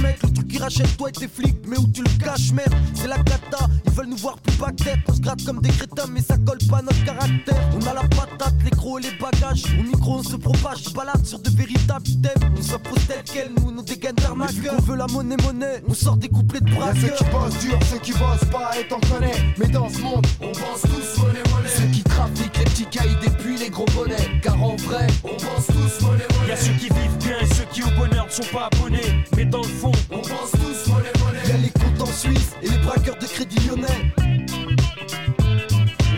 mec. 0.00 0.22
Le 0.22 0.32
truc 0.32 0.48
qui 0.48 0.58
rachète 0.58 0.96
toi 0.96 1.08
et 1.08 1.12
tes 1.12 1.28
flics, 1.28 1.58
mais 1.66 1.78
où 1.78 1.86
tu 1.88 2.02
le 2.02 2.24
caches, 2.24 2.52
merde? 2.52 2.74
C'est 2.94 3.08
la 3.08 3.18
cata. 3.18 3.66
Ils 3.86 3.92
veulent 3.92 4.08
nous 4.08 4.16
voir 4.16 4.36
plus 4.38 4.56
bactère. 4.56 4.96
On 5.08 5.14
se 5.14 5.20
gratte 5.20 5.44
comme 5.44 5.60
des 5.60 5.70
crétins, 5.70 6.06
mais 6.10 6.20
ça 6.20 6.36
colle 6.38 6.58
pas 6.70 6.78
à 6.78 6.82
notre 6.82 7.04
caractère. 7.04 7.70
On 7.74 7.86
a 7.86 7.94
la 7.94 8.02
patate, 8.02 8.54
les 8.64 8.70
gros 8.70 8.98
et 8.98 9.02
les 9.02 9.12
bagages. 9.20 9.64
Au 9.78 9.82
micro, 9.82 10.18
on 10.18 10.22
se 10.22 10.36
propage, 10.36 10.84
je 10.84 10.90
balade 10.90 11.24
sur 11.24 11.38
de 11.38 11.50
véritables 11.50 12.04
thèmes. 12.22 12.50
On 12.58 12.62
s'impose 12.62 13.06
tel 13.06 13.22
quel, 13.24 13.50
nous, 13.60 13.70
nos 13.70 13.82
dégaines 13.82 14.14
d'armaqueur. 14.16 14.74
On 14.78 14.82
veut 14.82 14.96
la 14.96 15.06
monnaie, 15.08 15.36
monnaie, 15.42 15.82
on 15.88 15.94
sort 15.94 16.16
des 16.16 16.28
couplets 16.28 16.60
de 16.60 16.70
Y'a 16.70 16.76
braqueurs. 16.76 17.18
ceux 17.18 17.24
qui 17.24 17.30
bossent 17.30 17.58
dur, 17.60 17.78
ceux 17.90 17.98
qui 17.98 18.12
bossent 18.12 18.50
pas, 18.50 18.70
et 18.78 18.88
t'en 18.88 19.00
connais. 19.00 19.32
Mais 19.58 19.68
dans 19.68 19.88
ce 19.88 19.98
monde, 20.00 20.26
on 20.40 20.52
pense 20.52 20.82
tous 20.82 21.20
monnaie 21.22 21.42
monnaie. 21.52 21.68
Ceux 21.76 21.86
qui 21.86 22.02
trafiquent 22.02 22.58
les 22.58 22.64
petits 22.64 22.86
caïds 22.86 23.16
et 23.26 23.30
puis 23.30 23.58
les 23.58 23.70
gros 23.70 23.86
bonnets. 23.94 24.40
Car 24.42 24.62
en 24.62 24.76
vrai, 24.76 25.06
On 25.24 25.28
pense 25.28 25.66
tous 25.66 26.04
monnaie 26.06 26.26
monnaie. 26.32 26.48
Y'a 26.48 26.56
ceux 26.56 26.72
qui 26.72 26.88
vivent 26.88 27.18
bien 27.20 27.38
et 27.40 27.54
ceux 27.54 27.64
qui 27.72 27.82
au 27.82 27.90
bonheur 27.98 28.26
ne 28.26 28.30
sont 28.30 28.50
pas 28.52 28.68
abonnés. 28.72 29.24
Mais 29.36 29.44
dans 29.44 29.62
le 29.62 29.68
fond, 29.80 29.92
On 30.10 30.16
pense 30.32 30.50
tous 30.62 30.80
monnaie 30.92 31.12
monnaie. 31.22 31.48
Y'a 31.48 31.56
les 31.66 31.70
comptes 31.80 32.02
en 32.08 32.12
Suisse 32.22 32.50
et 32.62 32.68
les 32.68 32.78
braqueurs 32.86 33.18
de 33.22 33.26
crédit 33.34 33.60
lyonnais. 33.68 34.00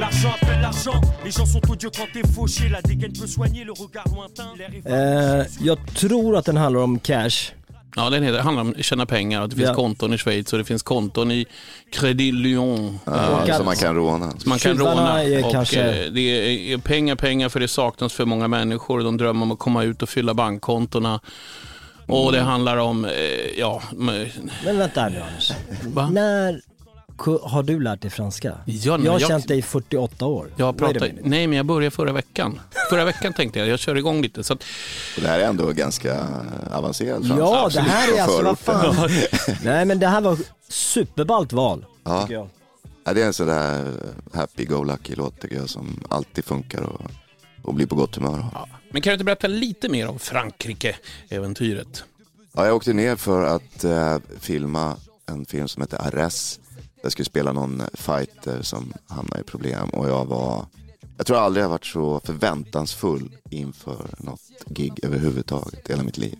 l'argent 0.00 0.30
appelle 0.42 0.60
l'argent. 0.62 1.00
Les 1.24 1.30
gens 1.30 1.46
sont 1.46 1.60
odieux 1.70 1.90
quand 1.96 2.06
t'es 2.12 2.26
fauché. 2.34 2.68
La 2.68 2.82
dégaine 2.82 3.12
peut 3.20 3.26
soigner 3.26 3.64
le 3.64 3.72
regard 3.72 4.06
lointain. 4.14 4.50
Eh, 4.84 5.46
jag 5.60 5.78
tror 5.94 6.36
att 6.36 6.44
den 6.44 6.56
handlar 6.56 6.80
om 6.82 6.98
cash. 6.98 7.52
Ja, 7.98 8.10
den 8.10 8.22
heter, 8.22 8.36
det 8.36 8.42
handlar 8.42 8.60
om 8.62 8.74
att 8.78 8.84
tjäna 8.84 9.06
pengar. 9.06 9.42
Att 9.42 9.50
det 9.50 9.56
finns 9.56 9.68
Ja. 9.68 9.74
konton 9.74 10.12
i 10.14 10.18
Schweiz 10.18 10.52
och 10.52 10.58
det 10.58 10.64
finns 10.64 10.82
konton 10.82 11.30
i 11.30 11.46
Credit 11.92 12.34
Lyon. 12.34 12.98
Ja, 13.04 13.56
som 13.56 13.64
man 13.64 13.76
kan 13.76 13.94
råna. 13.94 14.30
som 14.30 14.48
man 14.48 14.58
kan 14.58 14.78
råna. 14.78 15.22
är 15.22 15.44
och, 15.44 15.52
kanske- 15.52 16.04
eh, 16.04 16.12
det 16.12 16.20
är 16.20 16.74
är 16.74 16.78
pengar, 16.78 17.14
pengar 17.16 17.48
för 17.48 17.60
det 17.60 17.68
saknas 17.68 18.12
för 18.12 18.24
många 18.24 18.48
människor. 18.48 19.00
De 19.00 19.16
drömmer 19.16 19.42
om 19.42 19.52
att 19.52 19.58
komma 19.58 19.82
ut 19.84 20.02
och 20.02 20.08
fylla 20.08 20.34
bankkontona. 20.34 21.20
Och 22.06 22.32
det 22.32 22.40
handlar 22.40 22.76
om, 22.76 23.04
eh, 23.04 23.10
ja, 23.58 23.82
Men 23.96 24.78
vänta 24.78 25.08
nu 25.08 25.20
Anders. 25.20 25.52
Va? 25.86 26.08
När 26.10 26.60
har 27.42 27.62
du 27.62 27.80
lärt 27.80 28.00
dig 28.02 28.10
franska? 28.10 28.52
Ja, 28.64 28.98
jag 29.04 29.12
har 29.12 29.20
jag- 29.20 29.28
känt 29.28 29.48
dig 29.48 29.58
i 29.58 29.62
48 29.62 30.26
år. 30.26 30.50
jag 30.56 30.78
pratar, 30.78 31.12
nej 31.22 31.46
men 31.46 31.56
jag 31.56 31.66
började 31.66 31.90
förra 31.90 32.12
veckan. 32.12 32.60
Förra 32.90 33.04
veckan 33.04 33.32
tänkte 33.32 33.58
jag, 33.58 33.68
jag 33.68 33.78
kör 33.78 33.96
igång 33.96 34.22
lite. 34.22 34.44
Så 34.44 34.52
att, 34.52 34.62
Och 35.16 35.22
det 35.22 35.28
här 35.28 35.38
är 35.38 35.44
ändå 35.44 35.72
ganska 35.72 36.26
avancerad 36.72 37.26
franska. 37.26 37.44
Ja, 37.44 37.68
det 37.72 37.80
här 37.80 38.16
är 38.18 38.22
alltså, 38.22 38.42
vad 38.42 38.58
fan. 38.58 39.08
Nej 39.64 39.84
men 39.84 39.98
det 39.98 40.06
här 40.06 40.20
var 40.20 40.38
superballt 40.68 41.52
val. 41.52 41.84
Ja. 42.04 42.20
tycker 42.22 42.34
jag. 42.34 42.48
Ja, 43.04 43.12
det 43.12 43.22
är 43.22 43.26
en 43.26 43.32
sån 43.32 43.46
där 43.46 43.92
happy-go-lucky-låt 44.34 45.40
tycker 45.40 45.56
jag 45.56 45.70
som 45.70 46.00
alltid 46.08 46.44
funkar 46.44 46.82
och, 46.82 47.00
och 47.62 47.74
blir 47.74 47.86
på 47.86 47.94
gott 47.94 48.16
humör. 48.16 48.44
Ja 48.54 48.68
men 48.90 49.02
kan 49.02 49.10
du 49.10 49.12
inte 49.12 49.24
berätta 49.24 49.46
lite 49.46 49.88
mer 49.88 50.08
om 50.08 50.18
Frankrike-äventyret? 50.18 52.04
jag 52.52 52.76
åkte 52.76 52.92
ner 52.92 53.16
för 53.16 53.42
att 53.42 53.84
eh, 53.84 54.18
filma 54.40 54.96
en 55.26 55.46
film 55.46 55.68
som 55.68 55.82
heter 55.82 56.06
Arrest. 56.06 56.60
Jag 57.02 57.12
skulle 57.12 57.26
spela 57.26 57.52
någon 57.52 57.82
fighter 57.94 58.62
som 58.62 58.92
hamnade 59.08 59.40
i 59.40 59.44
problem 59.44 59.88
och 59.88 60.08
jag 60.08 60.24
var 60.24 60.66
jag 61.16 61.26
tror 61.26 61.36
aldrig 61.36 61.64
jag 61.64 61.68
varit 61.68 61.86
så 61.86 62.20
förväntansfull 62.24 63.36
inför 63.50 64.10
något 64.18 64.40
gig 64.66 65.00
överhuvudtaget 65.02 65.88
i 65.88 65.92
hela 65.92 66.02
mitt 66.02 66.18
liv. 66.18 66.38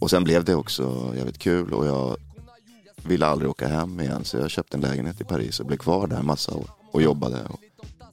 Och 0.00 0.10
sen 0.10 0.24
blev 0.24 0.44
det 0.44 0.54
också 0.54 1.12
jävligt 1.16 1.38
kul 1.38 1.72
och 1.72 1.86
jag 1.86 2.16
ville 3.04 3.26
aldrig 3.26 3.50
åka 3.50 3.68
hem 3.68 4.00
igen 4.00 4.24
så 4.24 4.36
jag 4.36 4.50
köpte 4.50 4.76
en 4.76 4.80
lägenhet 4.80 5.20
i 5.20 5.24
Paris 5.24 5.60
och 5.60 5.66
blev 5.66 5.76
kvar 5.76 6.06
där 6.06 6.16
en 6.16 6.26
massa 6.26 6.54
år 6.54 6.66
och 6.92 7.02
jobbade 7.02 7.38
och 7.48 7.60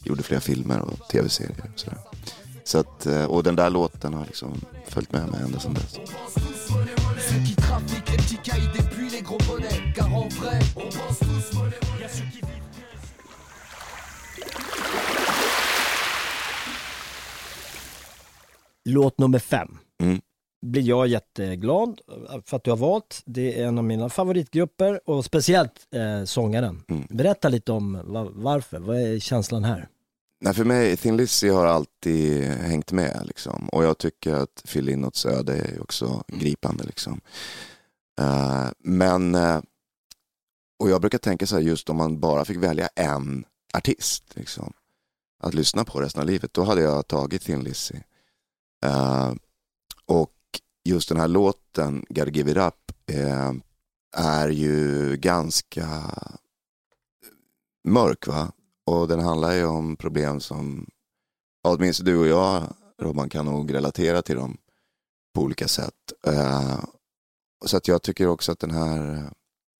gjorde 0.04 0.24
flera 0.24 0.42
filmer 0.42 0.82
och 0.82 1.10
tv-serier 1.12 1.72
och 1.74 1.80
sådär. 1.80 2.00
Så 2.70 2.78
att, 2.78 3.06
eh, 3.06 3.26
och 3.26 3.44
den 3.44 3.56
där 3.56 3.70
låten 3.70 4.14
har 4.14 4.26
liksom 4.26 4.62
följt 4.88 5.12
med 5.12 5.28
mig 5.32 5.42
ända 5.42 5.60
sedan 5.60 5.74
dess. 5.74 5.98
Låt 18.86 19.18
nummer 19.18 19.40
fem. 19.40 19.78
Mm. 20.04 20.22
Blir 20.66 20.82
jag 20.84 21.08
jätteglad 21.08 22.02
för 22.46 22.58
att 22.58 22.64
du 22.64 22.70
har 22.72 22.78
valt. 22.78 23.22
Det 23.26 23.62
är 23.62 23.68
en 23.68 23.78
av 23.78 23.84
mina 23.84 24.10
favoritgrupper 24.10 25.00
och 25.10 25.26
speciellt 25.26 25.74
eh, 25.96 26.24
sångaren. 26.26 26.84
Mm. 26.90 27.08
Berätta 27.10 27.50
lite 27.50 27.72
om 27.72 27.94
va- 28.06 28.32
varför, 28.34 28.80
vad 28.80 28.98
är 29.02 29.20
känslan 29.20 29.64
här? 29.64 29.88
Nej, 30.42 30.54
för 30.54 30.64
mig, 30.64 30.98
Thin 30.98 31.18
Lizzy 31.18 31.50
har 31.50 31.66
alltid 31.66 32.44
hängt 32.44 32.92
med 32.92 33.22
liksom. 33.26 33.70
Och 33.70 33.84
jag 33.84 33.98
tycker 33.98 34.34
att 34.34 34.64
Phil 34.68 34.86
Lynotts 34.86 35.26
öde 35.26 35.56
är 35.56 35.82
också 35.82 36.24
gripande 36.28 36.84
liksom. 36.84 37.22
Eh, 38.20 38.68
men, 38.80 39.36
eh, 39.36 39.62
och 40.80 40.90
jag 40.90 41.02
brukar 41.02 41.18
tänka 41.18 41.48
så 41.48 41.56
här, 41.56 41.64
just 41.64 41.90
om 41.90 41.98
man 41.98 42.20
bara 42.20 42.46
fick 42.46 42.58
välja 42.58 42.90
en 42.96 43.46
artist 43.74 44.36
liksom, 44.36 44.74
att 45.44 45.54
lyssna 45.54 45.86
på 45.86 46.02
resten 46.02 46.22
av 46.22 46.28
livet, 46.28 46.54
då 46.54 46.64
hade 46.64 46.82
jag 46.82 47.08
tagit 47.08 47.42
Thin 47.42 47.64
Lizzy. 47.64 47.96
Eh, 48.86 49.34
och 50.06 50.36
just 50.84 51.10
den 51.10 51.20
här 51.20 51.28
låten, 51.28 52.06
Gotta 52.10 52.32
Give 52.32 52.52
It 52.52 52.58
Up, 52.58 52.92
är 54.18 54.50
ju 54.50 55.16
ganska 55.18 55.88
mörk 57.84 58.28
va? 58.28 58.52
Och 58.90 59.08
den 59.08 59.20
handlar 59.20 59.54
ju 59.56 59.66
om 59.66 59.96
problem 59.96 60.40
som, 60.40 60.88
ja, 61.64 61.76
åtminstone 61.76 62.12
du 62.12 62.18
och 62.18 62.28
jag, 62.28 62.64
Robban, 63.02 63.30
kan 63.30 63.46
nog 63.46 63.74
relatera 63.74 64.22
till 64.22 64.36
dem 64.36 64.58
på 65.36 65.42
olika 65.42 65.68
sätt. 65.68 65.94
Eh, 66.28 66.80
så 67.66 67.78
att 67.78 67.88
jag 67.88 68.02
tycker 68.02 68.28
också 68.28 68.52
att 68.52 68.60
den 68.60 68.72
här, 68.72 69.24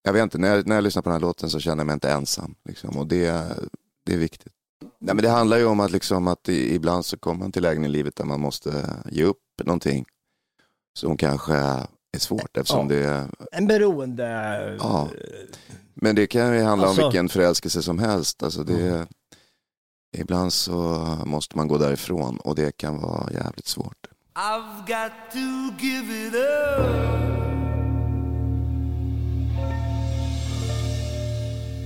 jag 0.04 0.14
vet 0.14 0.24
inte, 0.24 0.38
när 0.38 0.56
jag, 0.56 0.68
när 0.68 0.76
jag 0.76 0.84
lyssnar 0.84 1.02
på 1.02 1.10
den 1.10 1.14
här 1.14 1.28
låten 1.28 1.50
så 1.50 1.60
känner 1.60 1.78
jag 1.78 1.88
mig 1.88 1.94
inte 1.94 2.12
ensam. 2.12 2.56
Liksom, 2.66 2.98
och 2.98 3.08
det, 3.08 3.58
det 4.06 4.14
är 4.14 4.18
viktigt. 4.18 4.54
Nej, 4.82 5.16
men 5.16 5.24
det 5.24 5.30
handlar 5.30 5.58
ju 5.58 5.66
om 5.66 5.80
att, 5.80 5.92
liksom, 5.92 6.28
att 6.28 6.50
i, 6.50 6.76
ibland 6.76 7.06
så 7.06 7.18
kommer 7.18 7.40
man 7.40 7.52
till 7.52 7.64
lägen 7.64 7.86
i 7.86 7.90
livet 7.90 8.16
där 8.16 8.26
man 8.26 8.40
måste 8.40 8.96
ge 9.12 9.24
upp 9.24 9.44
någonting 9.64 10.06
som 10.94 11.18
kanske 11.18 11.54
är 11.54 12.20
svårt 12.20 12.58
eftersom 12.58 12.90
Ja. 12.90 12.96
det 12.96 13.30
En 13.52 13.68
beroende... 13.68 14.26
Ja. 14.80 15.10
Men 16.02 16.16
det 16.16 16.28
kan 16.28 16.54
ju 16.56 16.62
handla 16.64 16.88
Alltså- 16.88 17.02
om 17.02 17.08
vilken 17.10 17.30
förälskelse 17.30 17.82
som 17.84 18.00
helst. 18.00 18.44
Alltså 18.44 18.64
det, 18.64 19.08
Ibland 20.18 20.54
så 20.54 20.74
måste 21.26 21.58
man 21.58 21.68
gå 21.68 21.78
därifrån 21.78 22.38
och 22.38 22.56
det 22.56 22.78
kan 22.78 23.02
vara 23.02 23.32
jävligt 23.32 23.68
svårt. 23.68 24.08
I've 24.36 24.80
got 24.88 25.12
to 25.32 25.84
give 25.86 26.28
it 26.28 26.34
up. 26.34 27.20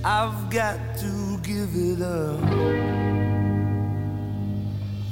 I've 0.04 0.50
got 0.50 0.78
to 1.00 1.50
give 1.50 1.74
it 1.74 2.00
up. 2.00 2.40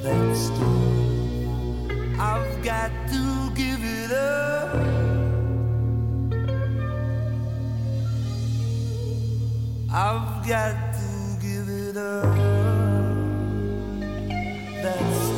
That's 0.02 0.48
true. 0.58 1.88
I've 2.18 2.62
got 2.62 2.90
to 3.08 3.52
give 3.56 3.82
it 3.82 4.12
up. 4.12 4.91
I've 9.94 10.48
got 10.48 10.94
to 10.94 11.36
give 11.38 11.68
it 11.68 11.98
up. 11.98 12.34
That's 14.82 15.32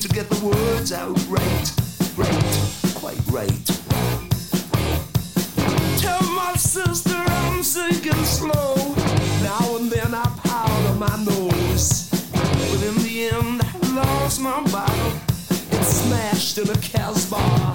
to 0.00 0.08
get 0.08 0.30
the 0.30 0.46
words 0.46 0.92
out 0.92 1.14
right, 1.28 1.72
right, 2.16 2.94
quite 2.94 3.20
right. 3.28 3.66
Tell 5.98 6.22
my 6.32 6.54
sister 6.56 7.14
I'm 7.14 7.62
sinking 7.62 8.24
slow. 8.24 8.76
Now 9.42 9.76
and 9.76 9.90
then 9.90 10.14
I 10.14 10.24
powder 10.42 10.94
my 10.94 11.16
nose. 11.22 12.08
But 12.32 12.82
in 12.82 12.94
the 13.02 13.28
end, 13.30 13.60
I 13.62 13.94
lost 13.94 14.40
my 14.40 14.62
bottle. 14.72 15.12
It 15.70 15.84
smashed 15.84 16.56
in 16.56 16.70
a 16.70 16.76
Casbah. 16.76 17.69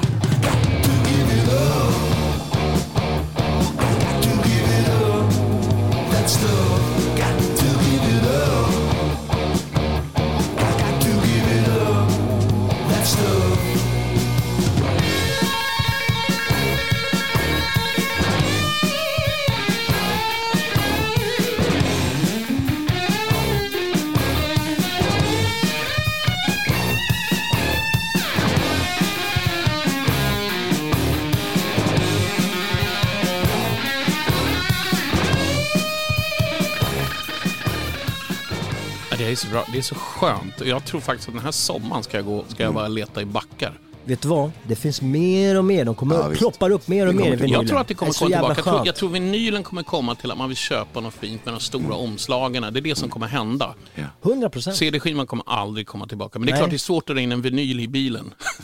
Är 39.35 39.37
så 39.37 39.47
bra. 39.47 39.65
Det 39.71 39.77
är 39.77 39.81
så 39.81 39.95
skönt. 39.95 40.61
Jag 40.65 40.85
tror 40.85 41.01
faktiskt 41.01 41.29
att 41.29 41.35
den 41.35 41.43
här 41.43 41.51
sommaren 41.51 42.03
ska 42.03 42.17
jag, 42.17 42.25
gå, 42.25 42.45
ska 42.47 42.63
jag 42.63 42.73
bara 42.73 42.87
leta 42.87 43.21
i 43.21 43.25
backar. 43.25 43.79
Vet 44.07 44.21
du 44.21 44.27
vad? 44.27 44.51
Det 44.67 44.75
finns 44.75 45.01
mer 45.01 45.57
och 45.57 45.65
mer. 45.65 45.85
De 45.85 45.95
kommer 45.95 46.15
Ja, 46.15 46.29
ploppar 46.35 46.69
upp 46.69 46.87
mer 46.87 47.07
och 47.07 47.13
Det 47.13 47.19
mer 47.19 47.27
i 47.27 47.35
vinylen. 47.35 47.51
Jag 47.51 47.67
tror 47.67 47.79
att 47.79 47.87
det 47.87 47.93
kommer 47.93 48.11
så 48.11 48.25
komma 48.25 48.35
tillbaka. 48.35 48.55
Jag 48.57 48.65
tror, 48.65 48.87
jag 48.87 48.95
tror 48.95 49.09
vinylen 49.09 49.63
kommer 49.63 49.83
komma 49.83 50.15
till 50.15 50.31
att 50.31 50.37
man 50.37 50.47
vill 50.49 50.57
köpa 50.57 50.99
något 50.99 51.13
fint 51.13 51.45
med 51.45 51.53
de 51.53 51.59
stora 51.59 51.95
omslagen. 51.95 52.73
Det 52.73 52.79
är 52.79 52.81
det 52.81 52.95
som 52.95 53.09
kommer 53.09 53.27
hända. 53.27 53.75
100 54.23 54.49
procent. 54.49 54.75
CD-skivan 54.77 55.27
kommer 55.27 55.43
aldrig 55.47 55.87
komma 55.87 56.07
tillbaka. 56.07 56.39
Men 56.39 56.45
det 56.45 56.49
är 56.49 56.53
Nej. 56.53 56.59
klart 56.61 56.69
det 56.69 56.75
är 56.75 56.77
svårt 56.77 57.09
att 57.09 57.15
dra 57.15 57.21
in 57.21 57.31
en 57.31 57.41
vinyl 57.41 57.79
i 57.79 57.87
bilen. 57.87 58.33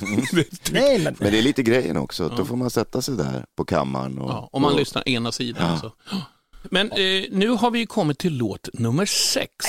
Nej, 0.71 0.99
men... 0.99 1.15
Men 1.19 1.31
det 1.31 1.37
är 1.37 1.41
lite 1.41 1.63
grejen 1.63 1.97
också, 1.97 2.23
att 2.25 2.37
då 2.37 2.45
får 2.45 2.55
man 2.55 2.69
sätta 2.69 3.01
sig 3.01 3.15
där 3.15 3.45
på 3.57 3.65
kammaren. 3.65 4.17
Och, 4.19 4.29
Ja, 4.29 4.49
om 4.51 4.61
man 4.61 4.71
och, 4.73 4.79
lyssnar 4.79 5.09
ena 5.09 5.31
sidan. 5.31 5.63
Ja. 5.65 5.71
Alltså. 5.71 5.91
Men 6.63 6.91
eh, 6.91 7.23
nu 7.31 7.49
har 7.49 7.71
vi 7.71 7.85
kommit 7.85 8.17
till 8.17 8.37
låt 8.37 8.69
nummer 8.73 9.05
sex. 9.05 9.65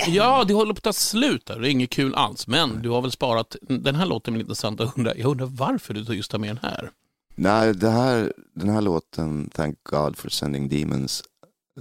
Ja, 0.08 0.44
det 0.44 0.54
håller 0.54 0.74
på 0.74 0.78
att 0.78 0.84
ta 0.84 0.92
slut 0.92 1.46
där. 1.46 1.58
Det 1.58 1.68
är 1.68 1.70
inget 1.70 1.90
kul 1.90 2.14
alls. 2.14 2.46
Men 2.46 2.82
du 2.82 2.88
har 2.88 3.02
väl 3.02 3.10
sparat, 3.10 3.56
den 3.60 3.94
här 3.94 4.06
låten 4.06 4.34
med 4.34 4.40
intressant. 4.40 4.80
Jag 4.80 4.92
undrar, 4.96 5.14
jag 5.14 5.30
undrar 5.30 5.46
varför 5.46 5.94
du 5.94 6.14
just 6.14 6.30
tar 6.30 6.38
med 6.38 6.50
den 6.50 6.58
här. 6.62 6.90
Nej, 7.34 7.74
det 7.74 7.90
här, 7.90 8.32
den 8.54 8.68
här 8.68 8.80
låten, 8.80 9.50
Thank 9.54 9.78
God 9.82 10.16
for 10.16 10.28
sending 10.28 10.68
demons, 10.68 11.22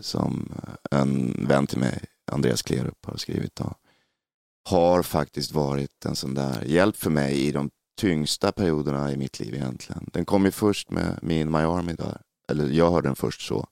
som 0.01 0.53
eh, 0.63 0.99
en 0.99 1.45
vän 1.47 1.67
till 1.67 1.79
mig, 1.79 2.05
Andreas 2.31 2.61
Klerup, 2.61 3.05
har 3.05 3.17
skrivit, 3.17 3.55
då, 3.55 3.73
har 4.69 5.03
faktiskt 5.03 5.51
varit 5.51 6.05
en 6.05 6.15
sån 6.15 6.33
där 6.33 6.63
hjälp 6.65 6.95
för 6.95 7.09
mig 7.09 7.47
i 7.47 7.51
de 7.51 7.69
tyngsta 7.97 8.51
perioderna 8.51 9.11
i 9.11 9.17
mitt 9.17 9.39
liv 9.39 9.53
egentligen. 9.55 10.09
Den 10.13 10.25
kom 10.25 10.45
ju 10.45 10.51
först 10.51 10.91
med 10.91 11.19
Me 11.21 11.39
in 11.39 11.51
My 11.51 11.57
Army 11.57 11.93
där, 11.93 12.21
eller 12.51 12.67
jag 12.67 12.91
hörde 12.91 13.07
den 13.07 13.15
först 13.15 13.41
så. 13.41 13.67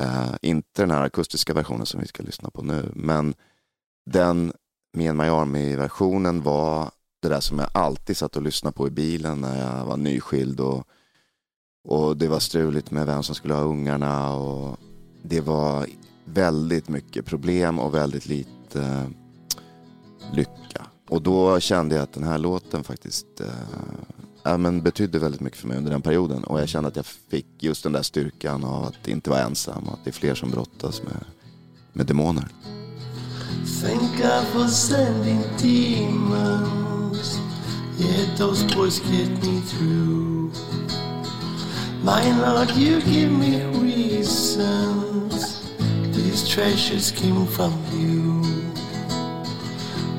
Uh, 0.00 0.34
inte 0.42 0.82
den 0.82 0.90
här 0.90 1.02
akustiska 1.02 1.54
versionen 1.54 1.86
som 1.86 2.00
vi 2.00 2.06
ska 2.06 2.22
lyssna 2.22 2.50
på 2.50 2.62
nu, 2.62 2.92
men 2.94 3.34
den 4.06 4.52
Me 4.96 5.04
in 5.04 5.16
My 5.16 5.24
Army-versionen 5.24 6.42
var 6.42 6.90
det 7.22 7.28
där 7.28 7.40
som 7.40 7.58
jag 7.58 7.68
alltid 7.72 8.16
satt 8.16 8.36
och 8.36 8.42
lyssnade 8.42 8.76
på 8.76 8.86
i 8.86 8.90
bilen 8.90 9.40
när 9.40 9.78
jag 9.78 9.84
var 9.84 9.96
nyskild 9.96 10.60
och, 10.60 10.84
och 11.84 12.16
det 12.16 12.28
var 12.28 12.40
struligt 12.40 12.90
med 12.90 13.06
vem 13.06 13.22
som 13.22 13.34
skulle 13.34 13.54
ha 13.54 13.62
ungarna 13.62 14.34
och 14.34 14.76
det 15.22 15.40
var 15.40 15.86
väldigt 16.24 16.88
mycket 16.88 17.26
problem 17.26 17.78
och 17.78 17.94
väldigt 17.94 18.26
lite 18.26 18.82
eh, 18.82 19.06
lycka. 20.32 20.86
Och 21.08 21.22
då 21.22 21.60
kände 21.60 21.94
jag 21.94 22.02
att 22.02 22.12
den 22.12 22.24
här 22.24 22.38
låten 22.38 22.84
faktiskt 22.84 23.40
äh, 24.44 24.58
men 24.58 24.82
betydde 24.82 25.18
väldigt 25.18 25.40
mycket 25.40 25.58
för 25.58 25.68
mig 25.68 25.76
under 25.76 25.90
den 25.90 26.02
perioden 26.02 26.44
och 26.44 26.60
jag 26.60 26.68
kände 26.68 26.88
att 26.88 26.96
jag 26.96 27.06
fick 27.06 27.62
just 27.62 27.82
den 27.82 27.92
där 27.92 28.02
styrkan 28.02 28.64
av 28.64 28.84
att 28.84 29.08
inte 29.08 29.30
vara 29.30 29.40
ensam 29.40 29.84
och 29.84 29.92
att 29.92 30.04
det 30.04 30.10
är 30.10 30.12
fler 30.12 30.34
som 30.34 30.50
brottas 30.50 31.02
med, 31.02 31.24
med 31.92 32.06
demoner. 32.06 32.48
Thank 33.80 34.18
God 34.18 34.46
for 34.48 34.68
sending 34.68 35.42
demons. 35.56 37.38
Yeah, 37.98 38.24
those 38.36 38.62
boys 38.74 39.00
get 39.00 39.28
me 39.42 39.60
through. 39.60 40.52
My 42.02 42.22
Lord, 42.38 42.70
you 42.72 43.00
give 43.02 43.32
me 43.32 43.62
reasons. 43.80 45.62
These 46.16 46.48
treasures 46.48 47.10
came 47.10 47.46
from 47.46 47.72
you. 47.92 48.42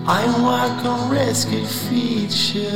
I 0.06 0.26
walk 0.42 0.86
on 0.86 1.10
rescued 1.12 1.68
features. 1.68 2.68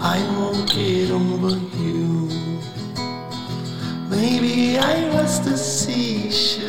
I 0.00 0.20
won't 0.38 0.70
get 0.72 1.10
over 1.10 1.56
you. 1.82 2.28
Maybe 4.08 4.78
I 4.78 5.08
was 5.14 5.40
the 5.44 5.56
seashell. 5.56 6.68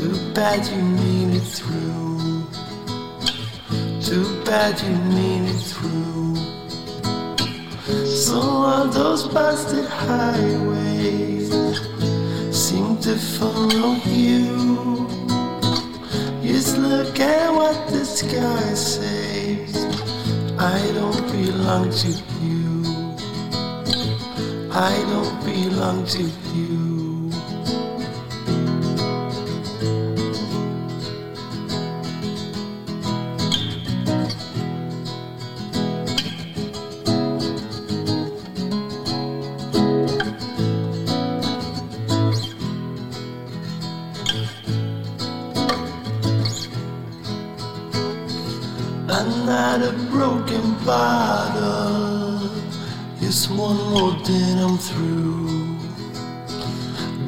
Too 0.00 0.16
bad 0.32 0.66
you 0.66 0.82
made 0.82 1.36
it 1.36 1.46
through. 1.56 2.46
Too 4.00 4.44
bad 4.46 4.80
you 4.80 4.96
made 5.12 5.50
it 5.54 5.60
through. 5.60 6.36
So 8.06 8.40
all 8.40 8.86
those 8.88 9.28
busted 9.28 9.84
highways 9.84 11.50
seem 12.50 12.96
to 13.00 13.14
follow 13.14 13.96
you. 14.06 15.06
Just 16.42 16.78
look 16.78 17.20
at 17.20 17.52
what 17.52 17.76
the 17.90 18.02
sky 18.06 18.72
says. 18.72 19.76
I 20.58 20.80
don't 20.94 21.26
belong 21.30 21.90
to 21.90 22.08
you. 22.40 22.70
I 24.72 24.94
don't 25.12 25.44
belong 25.44 26.06
to 26.06 26.22
you. 26.54 26.69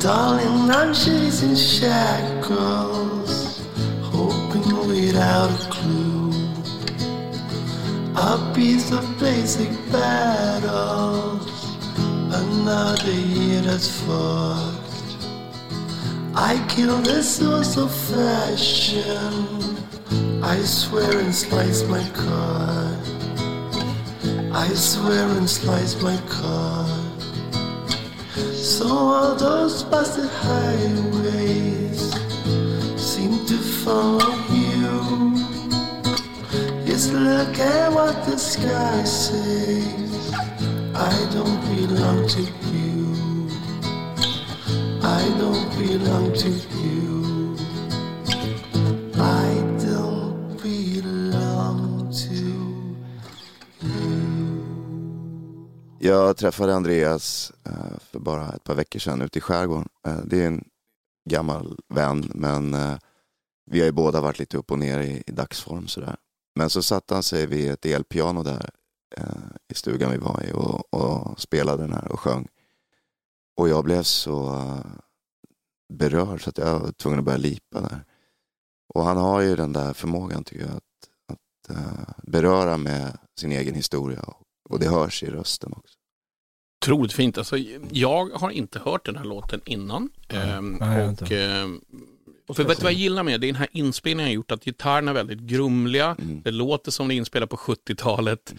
Darling, 0.02 0.68
I'm 0.68 0.92
chasing 0.92 1.54
shackles, 1.54 3.30
hoping 4.02 4.88
without 4.88 5.48
a 5.48 5.68
clue. 5.70 6.32
A 8.16 8.52
piece 8.52 8.90
of 8.90 9.04
basic 9.20 9.70
battles, 9.92 11.46
another 12.34 13.12
year 13.12 13.60
that's 13.60 13.90
fucked. 14.00 15.24
I 16.34 16.58
kill 16.68 16.98
the 16.98 17.22
source 17.22 17.76
of 17.76 17.94
fashion. 17.94 19.46
I 20.42 20.58
swear 20.62 21.16
and 21.16 21.32
slice 21.32 21.84
my 21.84 22.02
card. 22.10 22.98
I 24.52 24.66
swear 24.74 25.28
and 25.28 25.48
slice 25.48 26.02
my 26.02 26.16
card. 26.28 26.81
So 28.62 28.86
all 28.86 29.34
those 29.34 29.82
busted 29.82 30.30
highways 30.30 32.00
seem 32.96 33.44
to 33.46 33.58
follow 33.82 34.36
you. 34.52 35.34
Just 36.86 37.12
look 37.12 37.58
at 37.58 37.92
what 37.92 38.24
the 38.24 38.38
sky 38.38 39.02
says. 39.02 40.32
I 40.94 41.28
don't 41.32 41.60
belong 41.74 42.28
to 42.28 42.42
you. 42.70 43.50
I 45.02 45.22
don't 45.40 45.68
belong 45.76 46.32
to 46.34 46.48
you. 46.48 46.91
Jag 56.04 56.36
träffade 56.36 56.74
Andreas 56.74 57.52
eh, 57.64 57.98
för 58.00 58.18
bara 58.18 58.52
ett 58.52 58.64
par 58.64 58.74
veckor 58.74 58.98
sedan 58.98 59.22
ute 59.22 59.38
i 59.38 59.42
skärgården. 59.42 59.88
Eh, 60.06 60.18
det 60.24 60.42
är 60.42 60.46
en 60.46 60.64
gammal 61.30 61.78
vän, 61.88 62.30
men 62.34 62.74
eh, 62.74 62.98
vi 63.70 63.78
har 63.78 63.86
ju 63.86 63.92
båda 63.92 64.20
varit 64.20 64.38
lite 64.38 64.56
upp 64.56 64.70
och 64.70 64.78
ner 64.78 65.00
i, 65.00 65.22
i 65.26 65.32
dagsform. 65.32 65.88
Sådär. 65.88 66.16
Men 66.54 66.70
så 66.70 66.82
satte 66.82 67.14
han 67.14 67.22
sig 67.22 67.46
vid 67.46 67.70
ett 67.70 67.86
elpiano 67.86 68.42
där 68.42 68.70
i 69.68 69.74
stugan 69.74 70.10
vi 70.10 70.16
var 70.16 70.42
i 70.48 70.52
och, 70.52 70.94
och 70.94 71.40
spelade 71.40 71.82
den 71.82 71.92
här 71.92 72.12
och 72.12 72.20
sjöng. 72.20 72.48
Och 73.56 73.68
jag 73.68 73.84
blev 73.84 74.02
så, 74.02 74.66
berörd 75.94 76.44
så 76.44 76.50
att 76.50 76.58
jag 76.58 76.80
var 76.80 76.92
tvungen 76.92 77.18
att 77.18 77.24
börja 77.24 77.38
lipa 77.38 77.80
där. 77.80 78.04
Och 78.94 79.04
han 79.04 79.16
har 79.16 79.40
ju 79.40 79.56
den 79.56 79.72
där 79.72 79.92
förmågan 79.92 80.44
tycker 80.44 80.66
jag 80.66 80.76
att, 80.76 81.08
att 81.32 82.16
beröra 82.22 82.76
med 82.76 83.18
sin 83.38 83.52
egen 83.52 83.74
historia 83.74 84.20
och, 84.20 84.42
och 84.72 84.80
det 84.80 84.88
hörs 84.88 85.22
i 85.22 85.26
rösten 85.26 85.72
också. 85.76 85.94
Otroligt 86.84 87.12
fint. 87.12 87.38
Alltså, 87.38 87.56
jag 87.90 88.26
har 88.30 88.50
inte 88.50 88.78
hört 88.78 89.06
den 89.06 89.16
här 89.16 89.24
låten 89.24 89.60
innan. 89.64 90.10
Ehm, 90.28 90.76
Nej, 90.80 90.98
jag 90.98 91.06
har 91.06 91.12
och, 91.22 91.32
ehm, 91.32 91.80
för 92.54 92.64
vet 92.64 92.78
du 92.78 92.82
vad 92.84 92.92
jag 92.92 92.98
gillar 93.00 93.22
med 93.22 93.34
det? 93.34 93.38
Det 93.38 93.46
är 93.46 93.52
den 93.52 93.56
här 93.56 93.68
inspelningen 93.72 94.28
har 94.28 94.34
gjort 94.34 94.50
att 94.52 94.64
gitarrerna 94.64 95.10
är 95.10 95.14
väldigt 95.14 95.38
grumliga. 95.38 96.16
Det 96.44 96.50
låter 96.50 96.90
som 96.90 97.08
det 97.08 97.14
är 97.14 97.16
inspelat 97.16 97.50
på 97.50 97.56
70-talet. 97.56 98.54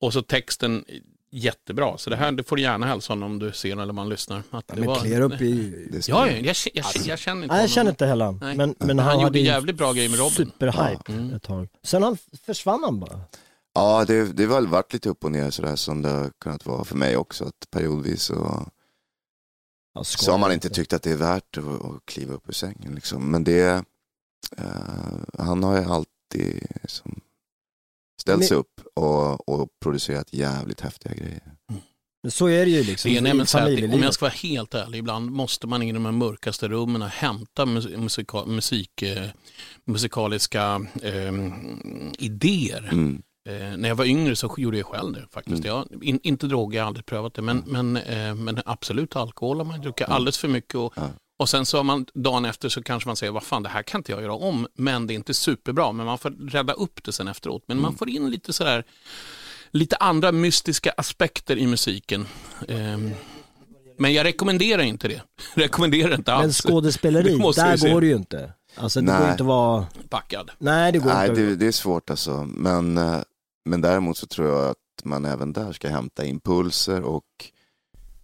Och 0.00 0.12
så 0.12 0.22
texten 0.22 0.84
jättebra. 1.30 1.98
Så 1.98 2.10
det 2.10 2.16
här 2.16 2.32
det 2.32 2.44
får 2.44 2.56
du 2.56 2.62
gärna 2.62 2.86
hälsa 2.86 3.12
honom 3.12 3.32
om 3.32 3.38
du 3.38 3.52
ser 3.52 3.80
eller 3.82 3.92
man 3.92 4.08
lyssnar. 4.08 4.42
Att 4.50 4.68
det 4.68 4.76
men 4.76 4.86
var- 4.86 5.00
kliar 5.00 5.20
upp 5.20 5.40
i... 5.40 5.88
Ja, 5.92 6.00
ja, 6.26 6.32
jag, 6.32 6.44
jag, 6.44 6.56
jag, 6.74 6.84
jag 7.06 7.18
känner 7.18 7.42
inte 7.42 7.54
Nej, 7.54 7.56
jag 7.56 7.68
honom. 7.68 7.68
känner 7.68 7.90
inte 7.90 8.06
heller 8.06 8.24
han. 8.24 8.38
Nej. 8.42 8.56
Men, 8.56 8.74
men 8.78 8.98
Han 8.98 9.08
han, 9.16 9.20
gjorde 9.22 9.38
jävligt 9.40 9.76
bra 9.76 9.92
grejer 9.92 10.08
med 10.08 10.18
Robin. 10.18 10.32
Superhype 10.32 11.12
Ja. 11.30 11.36
ett 11.36 11.42
tag. 11.42 11.68
Sen 11.82 12.02
han 12.02 12.16
försvann 12.46 12.82
han 12.84 13.00
bara. 13.00 13.20
Ja, 13.74 14.04
det, 14.04 14.32
det 14.32 14.44
har 14.44 14.54
väl 14.54 14.66
varit 14.66 14.92
lite 14.92 15.08
upp 15.08 15.24
och 15.24 15.32
ner 15.32 15.50
sådär 15.50 15.76
som 15.76 16.02
det 16.02 16.08
har 16.08 16.30
kunnat 16.40 16.66
vara 16.66 16.84
för 16.84 16.96
mig 16.96 17.16
också. 17.16 17.44
Att 17.44 17.70
periodvis 17.70 18.22
så, 18.22 18.66
så 20.04 20.30
har 20.30 20.38
man 20.38 20.52
inte 20.52 20.68
tyckt 20.70 20.92
att 20.92 21.02
det 21.02 21.10
är 21.10 21.16
värt 21.16 21.58
att, 21.58 21.64
att 21.84 22.06
kliva 22.06 22.34
upp 22.34 22.48
ur 22.48 22.52
sängen. 22.52 22.94
Liksom. 22.94 23.30
Men 23.30 23.44
det, 23.44 23.84
eh, 24.56 24.64
han 25.38 25.62
har 25.62 25.78
ju 25.80 25.84
alltid 25.84 26.66
liksom, 26.82 27.20
ställt 28.20 28.44
sig 28.46 28.56
upp 28.56 28.80
och, 28.94 29.48
och 29.48 29.68
producerat 29.82 30.32
jävligt 30.32 30.80
häftiga 30.80 31.14
grejer. 31.14 31.52
Men 32.22 32.30
så 32.32 32.46
är 32.46 32.64
det 32.64 32.70
ju 32.70 32.84
liksom 32.84 33.10
Det 33.10 33.16
är 33.16 33.18
i 33.18 33.22
nämligen 33.22 33.46
så 33.46 33.58
att, 33.58 33.62
om 33.64 33.66
familjelivet. 33.68 34.04
jag 34.04 34.14
ska 34.14 34.24
vara 34.24 34.34
helt 34.34 34.74
ärlig, 34.74 34.98
ibland 34.98 35.30
måste 35.30 35.66
man 35.66 35.82
in 35.82 35.88
i 35.88 35.92
de 35.92 36.04
här 36.04 36.12
mörkaste 36.12 36.68
rummen 36.68 37.02
och 37.02 37.08
hämta 37.08 37.66
mus- 37.66 37.96
musika, 37.96 38.44
musik, 38.44 39.02
eh, 39.02 39.28
musikaliska 39.84 40.86
eh, 41.02 41.32
idéer. 42.18 42.88
Mm. 42.92 43.22
Eh, 43.48 43.76
när 43.76 43.88
jag 43.88 43.96
var 43.96 44.04
yngre 44.04 44.36
så 44.36 44.54
gjorde 44.56 44.76
jag 44.76 44.86
själv 44.86 45.12
det 45.12 45.26
faktiskt. 45.30 45.64
Jag, 45.64 45.86
in, 46.02 46.20
inte 46.22 46.46
droger, 46.46 46.78
jag 46.78 46.84
har 46.84 46.88
aldrig 46.88 47.06
prövat 47.06 47.34
det, 47.34 47.42
men, 47.42 47.62
men, 47.66 47.96
eh, 47.96 48.34
men 48.34 48.60
absolut 48.66 49.16
alkohol 49.16 49.56
har 49.58 49.64
man 49.64 49.80
druckit 49.80 50.08
alldeles 50.08 50.38
för 50.38 50.48
mycket. 50.48 50.74
Och, 50.74 50.94
och 51.38 51.48
sen 51.48 51.66
så 51.66 51.76
har 51.76 51.84
man 51.84 52.06
dagen 52.14 52.44
efter 52.44 52.68
så 52.68 52.82
kanske 52.82 53.08
man 53.08 53.16
säger, 53.16 53.32
vad 53.32 53.42
fan 53.42 53.62
det 53.62 53.68
här 53.68 53.82
kan 53.82 53.98
inte 53.98 54.12
jag 54.12 54.22
göra 54.22 54.32
om, 54.34 54.66
men 54.74 55.06
det 55.06 55.12
är 55.12 55.16
inte 55.16 55.34
superbra, 55.34 55.92
men 55.92 56.06
man 56.06 56.18
får 56.18 56.30
rädda 56.50 56.72
upp 56.72 57.04
det 57.04 57.12
sen 57.12 57.28
efteråt. 57.28 57.62
Men 57.66 57.80
man 57.80 57.94
får 57.94 58.08
in 58.08 58.30
lite 58.30 58.52
sådär, 58.52 58.84
lite 59.70 59.96
andra 59.96 60.32
mystiska 60.32 60.92
aspekter 60.96 61.56
i 61.58 61.66
musiken. 61.66 62.26
Ehm, 62.68 63.10
men 63.98 64.12
jag 64.14 64.24
rekommenderar 64.24 64.82
inte 64.82 65.08
det. 65.08 65.22
rekommenderar 65.54 66.14
inte 66.14 66.30
Men 66.32 66.40
alls. 66.40 66.62
skådespeleri, 66.62 67.30
Det 67.36 67.38
måste 67.38 67.64
vi 67.64 67.70
där 67.70 67.76
se. 67.76 67.92
går 67.92 68.00
det 68.00 68.06
ju 68.06 68.16
inte. 68.16 68.52
Alltså 68.76 69.00
det 69.00 69.06
Nej. 69.12 69.20
går 69.20 69.30
inte 69.30 69.42
att 69.42 69.46
vara... 69.46 69.86
Backad. 70.10 70.50
Nej, 70.58 70.92
det 70.92 70.98
går 70.98 71.10
Nej, 71.14 71.28
inte. 71.28 71.40
det, 71.40 71.56
det 71.56 71.66
är 71.66 71.72
svårt 71.72 72.10
alltså. 72.10 72.48
Men, 72.56 72.98
eh, 72.98 73.18
men 73.64 73.80
däremot 73.80 74.16
så 74.16 74.26
tror 74.26 74.48
jag 74.48 74.70
att 74.70 75.04
man 75.04 75.24
även 75.24 75.52
där 75.52 75.72
ska 75.72 75.88
hämta 75.88 76.24
impulser 76.24 77.02
och, 77.02 77.24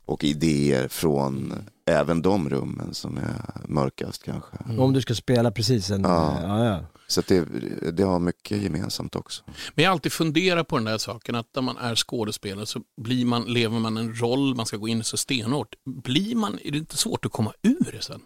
och 0.05 0.25
idéer 0.25 0.89
från 0.89 1.55
även 1.87 2.23
de 2.23 2.51
rummen 2.51 2.95
som 2.95 3.19
är 3.19 3.69
mörkast 3.69 4.23
kanske. 4.23 4.57
Om 4.79 4.93
du 4.93 5.01
ska 5.01 5.15
spela 5.15 5.51
precis 5.51 5.91
en... 5.91 6.03
Ja. 6.03 6.39
Ja, 6.43 6.65
ja. 6.65 6.81
Så 7.07 7.21
att 7.21 7.27
det, 7.27 7.45
det 7.93 8.03
har 8.03 8.19
mycket 8.19 8.63
gemensamt 8.63 9.17
också. 9.17 9.43
Men 9.75 9.83
jag 9.83 9.91
har 9.91 9.93
alltid 9.93 10.13
funderat 10.13 10.69
på 10.69 10.77
den 10.77 10.85
där 10.85 10.99
saken 10.99 11.35
att 11.35 11.47
när 11.55 11.63
man 11.63 11.77
är 11.77 11.95
skådespelare 11.95 12.67
så 12.67 12.81
blir 13.01 13.25
man, 13.25 13.45
lever 13.45 13.79
man 13.79 13.97
en 13.97 14.21
roll, 14.21 14.55
man 14.55 14.67
ska 14.67 14.77
gå 14.77 14.89
in 14.89 15.05
så 15.05 15.17
stenhårt. 15.17 15.75
Blir 15.85 16.35
man, 16.35 16.59
är 16.65 16.71
det 16.71 16.79
inte 16.79 16.97
svårt 16.97 17.25
att 17.25 17.33
komma 17.33 17.53
ur 17.63 17.93
det 17.93 18.03
sen? 18.03 18.21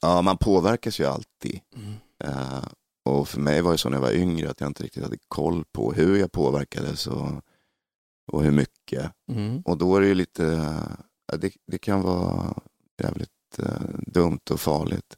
Ja, 0.00 0.22
man 0.22 0.38
påverkas 0.38 1.00
ju 1.00 1.04
alltid. 1.04 1.60
Eh, 2.24 2.64
och 3.06 3.28
för 3.28 3.40
mig 3.40 3.62
var 3.62 3.72
det 3.72 3.78
så 3.78 3.88
när 3.88 3.96
jag 3.96 4.02
var 4.02 4.12
yngre 4.12 4.50
att 4.50 4.60
jag 4.60 4.70
inte 4.70 4.82
riktigt 4.82 5.02
hade 5.02 5.18
koll 5.28 5.64
på 5.72 5.92
hur 5.92 6.16
jag 6.16 6.32
påverkades 6.32 7.06
och, 7.06 7.30
och 8.32 8.42
hur 8.42 8.50
mycket. 8.50 9.12
Mm. 9.32 9.62
Och 9.64 9.78
då 9.78 9.96
är 9.96 10.00
det 10.00 10.06
ju 10.06 10.14
lite, 10.14 10.44
det, 11.38 11.52
det 11.66 11.78
kan 11.78 12.02
vara 12.02 12.54
jävligt 13.02 13.58
eh, 13.58 13.88
dumt 14.06 14.40
och 14.50 14.60
farligt. 14.60 15.16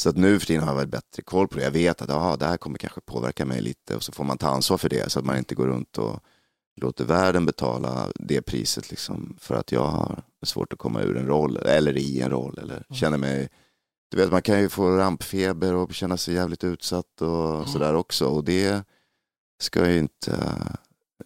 Så 0.00 0.08
att 0.08 0.16
nu 0.16 0.38
för 0.38 0.46
tiden 0.46 0.62
har 0.62 0.70
jag 0.70 0.78
väl 0.78 0.88
bättre 0.88 1.22
koll 1.22 1.48
på 1.48 1.56
det. 1.58 1.64
Jag 1.64 1.70
vet 1.70 2.02
att 2.02 2.10
aha, 2.10 2.36
det 2.36 2.46
här 2.46 2.56
kommer 2.56 2.78
kanske 2.78 3.00
påverka 3.00 3.44
mig 3.44 3.60
lite 3.60 3.96
och 3.96 4.02
så 4.02 4.12
får 4.12 4.24
man 4.24 4.38
ta 4.38 4.48
ansvar 4.48 4.78
för 4.78 4.88
det 4.88 5.12
så 5.12 5.18
att 5.18 5.24
man 5.24 5.38
inte 5.38 5.54
går 5.54 5.66
runt 5.66 5.98
och 5.98 6.20
låter 6.76 7.04
världen 7.04 7.46
betala 7.46 8.12
det 8.14 8.42
priset 8.42 8.90
liksom 8.90 9.36
för 9.40 9.54
att 9.54 9.72
jag 9.72 9.86
har 9.86 10.22
svårt 10.42 10.72
att 10.72 10.78
komma 10.78 11.02
ur 11.02 11.16
en 11.16 11.26
roll 11.26 11.56
eller 11.56 11.96
i 11.96 12.20
en 12.20 12.30
roll 12.30 12.58
eller 12.58 12.86
känner 12.90 13.18
mig 13.18 13.48
du 14.14 14.20
vet 14.22 14.30
man 14.32 14.42
kan 14.42 14.60
ju 14.60 14.68
få 14.68 14.96
rampfeber 14.96 15.74
och 15.74 15.94
känna 15.94 16.16
sig 16.16 16.34
jävligt 16.34 16.64
utsatt 16.64 17.20
och 17.22 17.68
sådär 17.68 17.94
också 17.94 18.26
och 18.26 18.44
det 18.44 18.84
ska 19.62 19.90
ju 19.90 19.98
inte 19.98 20.38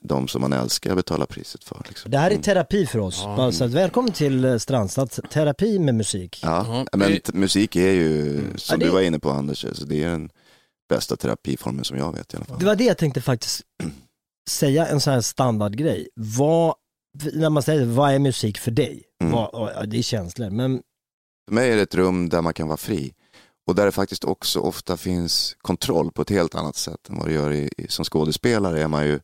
de 0.01 0.29
som 0.29 0.41
man 0.41 0.53
älskar 0.53 0.95
betala 0.95 1.27
priset 1.27 1.65
för. 1.65 1.83
Liksom. 1.89 2.11
Det 2.11 2.19
här 2.19 2.31
är 2.31 2.37
terapi 2.39 2.87
för 2.87 2.99
oss. 2.99 3.25
Bara 3.25 3.53
så 3.53 3.65
att, 3.65 3.71
välkommen 3.71 4.13
till 4.13 4.45
eh, 4.45 4.57
Strandstads 4.59 5.21
terapi 5.31 5.79
med 5.79 5.95
musik. 5.95 6.41
Ja, 6.43 6.87
men 6.93 7.19
musik 7.35 7.77
är 7.77 7.93
ju, 7.93 8.27
som 8.35 8.41
Mm. 8.41 8.57
Ja, 8.69 8.77
det- 8.77 8.85
du 8.85 8.91
var 8.91 9.01
inne 9.01 9.19
på 9.19 9.31
Anders, 9.31 9.67
så 9.73 9.85
det 9.85 10.03
är 10.05 10.09
den 10.11 10.31
bästa 10.89 11.17
terapiformen 11.17 11.85
som 11.85 11.99
jag 11.99 12.13
vet 12.17 12.35
i 12.35 12.37
alla 12.37 12.47
fall. 12.47 12.59
Det 12.59 12.67
var 12.67 12.77
det 12.77 12.85
jag 12.85 12.99
tänkte 12.99 13.21
faktiskt 13.21 13.61
säga, 14.51 14.87
en 14.87 15.01
sån 15.01 15.13
här 15.13 15.21
standardgrej. 15.21 16.09
Vad, 16.15 16.75
när 17.33 17.51
man 17.51 17.63
säger 17.63 17.85
vad 17.87 18.11
är 18.13 18.19
musik 18.19 18.59
för 18.59 18.71
dig? 18.71 19.03
Mm. 19.23 19.33
Vad, 19.33 19.51
ja, 19.53 19.87
det 19.87 19.99
är 19.99 20.03
känslor, 20.03 20.51
men 20.51 20.83
För 21.49 21.55
mig 21.55 21.71
är 21.71 21.77
det 21.77 21.83
ett 21.83 21.95
rum 21.95 22.29
där 22.29 22.43
man 22.43 22.55
kan 22.55 22.69
vara 22.69 22.77
fri. 22.77 23.15
Och 23.67 23.75
där 23.75 23.85
det 23.87 23.93
faktiskt 23.93 24.25
också 24.25 24.61
ofta 24.61 24.97
finns 24.97 25.57
kontroll 25.61 26.13
på 26.13 26.23
ett 26.23 26.31
helt 26.31 26.55
annat 26.55 26.77
sätt 26.77 27.09
än 27.09 27.17
vad 27.19 27.27
det 27.27 27.33
gör 27.33 27.53
i, 27.53 27.71
i, 27.77 27.89
som 27.89 28.05
skådespelare. 28.05 28.83
är 28.83 28.89
man 28.89 29.07
ju 29.07 29.21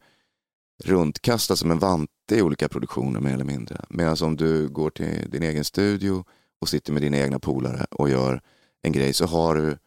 runtkastad 0.84 1.56
som 1.56 1.70
en 1.70 1.78
vante 1.78 2.36
i 2.36 2.42
olika 2.42 2.68
produktioner 2.68 3.20
mer 3.20 3.34
eller 3.34 3.44
mindre. 3.44 3.84
Medan 3.88 4.16
om 4.20 4.36
du 4.36 4.68
går 4.68 4.90
till 4.90 5.30
din 5.30 5.42
egen 5.42 5.64
studio 5.64 6.24
och 6.60 6.68
sitter 6.68 6.92
med 6.92 7.02
dina 7.02 7.18
egna 7.18 7.38
polare 7.38 7.86
och 7.90 8.10
gör 8.10 8.40
en 8.82 8.92
grej 8.92 9.12
så 9.12 9.26
har 9.26 9.54
du 9.54 9.78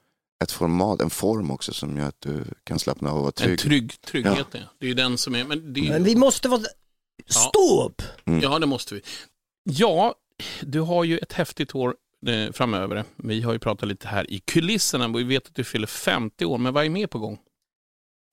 ett 0.43 0.51
format, 0.51 1.01
en 1.01 1.09
form 1.09 1.51
också 1.51 1.73
som 1.73 1.97
gör 1.97 2.07
att 2.07 2.21
du 2.21 2.43
kan 2.63 2.79
slappna 2.79 3.11
av 3.11 3.17
och 3.17 3.21
vara 3.21 3.31
trygg. 3.31 3.51
En 3.51 3.57
trygg 3.57 4.01
trygghet, 4.01 4.47
Ja. 4.51 4.59
ja. 4.59 4.65
det 4.79 4.85
är 4.85 4.89
ju 4.89 4.93
den 4.95 5.17
som 5.17 5.35
är... 5.35 5.43
Men, 5.45 5.73
det 5.73 5.79
är, 5.79 5.89
Men 5.89 6.03
vi 6.03 6.15
måste 6.15 6.49
vara... 6.49 6.61
Stå 7.27 7.85
upp! 7.85 8.01
Mm. 8.25 8.39
Ja, 8.39 8.59
det 8.59 8.65
måste 8.65 8.95
vi. 8.95 9.01
Ja, 9.63 10.15
du 10.61 10.79
har 10.79 11.03
ju 11.03 11.17
ett 11.17 11.33
häftigt 11.33 11.75
år 11.75 11.89
eh, 11.89 11.93
framöver. 12.53 13.03
Vi 13.15 13.41
har 13.41 13.53
ju 13.53 13.59
pratat 13.59 13.89
lite 13.89 14.07
här 14.07 14.31
i 14.31 14.39
kulisserna 14.39 15.05
och 15.05 15.19
vi 15.19 15.23
vet 15.23 15.47
att 15.47 15.55
du 15.55 15.63
fyller 15.63 15.87
50 15.87 16.45
år, 16.45 16.57
men 16.57 16.73
vad 16.73 16.85
är 16.85 16.89
mer 16.89 17.07
på 17.07 17.19
gång? 17.19 17.39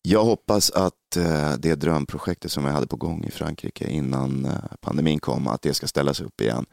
Jag 0.06 0.24
hoppas 0.24 0.70
att 0.70 1.16
eh, 1.16 1.52
det 1.58 1.74
drömprojektet 1.74 2.52
som 2.52 2.64
jag 2.64 2.72
hade 2.72 2.86
på 2.86 2.96
gång 2.96 3.24
i 3.24 3.30
Frankrike 3.30 3.90
innan 3.90 4.44
eh, 4.44 4.52
pandemin 4.80 5.20
kom, 5.20 5.48
att 5.48 5.62
det 5.62 5.74
ska 5.74 5.86
ställas 5.86 6.20
upp 6.20 6.40
igen. 6.40 6.66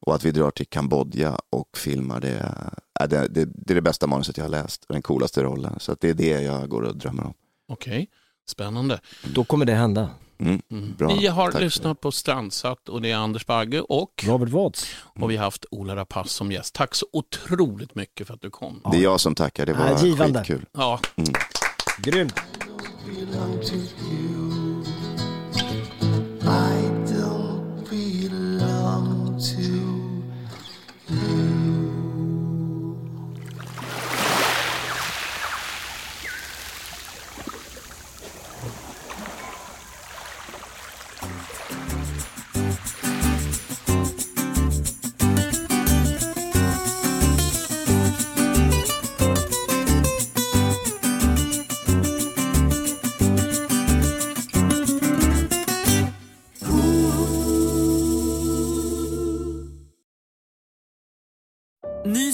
Och 0.00 0.14
att 0.14 0.24
vi 0.24 0.30
drar 0.30 0.50
till 0.50 0.66
Kambodja 0.66 1.38
och 1.50 1.76
filmar 1.76 2.20
det. 2.20 2.54
Äh, 3.00 3.08
det, 3.08 3.28
det, 3.28 3.44
det 3.44 3.72
är 3.72 3.74
det 3.74 3.82
bästa 3.82 4.06
manuset 4.06 4.36
jag 4.36 4.44
har 4.44 4.50
läst 4.50 4.84
och 4.84 4.92
den 4.92 5.02
coolaste 5.02 5.42
rollen. 5.42 5.74
Så 5.78 5.92
att 5.92 6.00
det 6.00 6.10
är 6.10 6.14
det 6.14 6.42
jag 6.42 6.68
går 6.68 6.82
och 6.82 6.96
drömmer 6.96 7.24
om. 7.24 7.34
Okej, 7.68 8.08
spännande. 8.48 9.00
Då 9.34 9.44
kommer 9.44 9.64
det 9.64 9.74
hända. 9.74 10.10
Mm. 10.42 10.94
Bra. 10.98 11.16
Vi 11.20 11.26
har 11.26 11.50
Tack. 11.52 11.60
lyssnat 11.60 12.00
på 12.00 12.12
Strandsatt 12.12 12.88
och 12.88 13.02
det 13.02 13.10
är 13.10 13.16
Anders 13.16 13.46
Bagge 13.46 13.80
och 13.80 14.24
Robert 14.26 14.48
Watts. 14.48 14.86
Och 15.20 15.30
vi 15.30 15.36
har 15.36 15.44
haft 15.44 15.64
Ola 15.70 15.96
Rapace 15.96 16.28
som 16.28 16.52
gäst. 16.52 16.74
Tack 16.74 16.94
så 16.94 17.06
otroligt 17.12 17.94
mycket 17.94 18.26
för 18.26 18.34
att 18.34 18.40
du 18.40 18.50
kom. 18.50 18.80
Det 18.92 18.96
är 18.98 19.02
jag 19.02 19.20
som 19.20 19.34
tackar, 19.34 19.66
det 19.66 19.72
var 19.72 19.98
givande. 20.04 20.38
skitkul. 20.38 20.66
Ja. 20.72 21.00
Mm. 21.16 21.32
Grymt. 21.98 22.34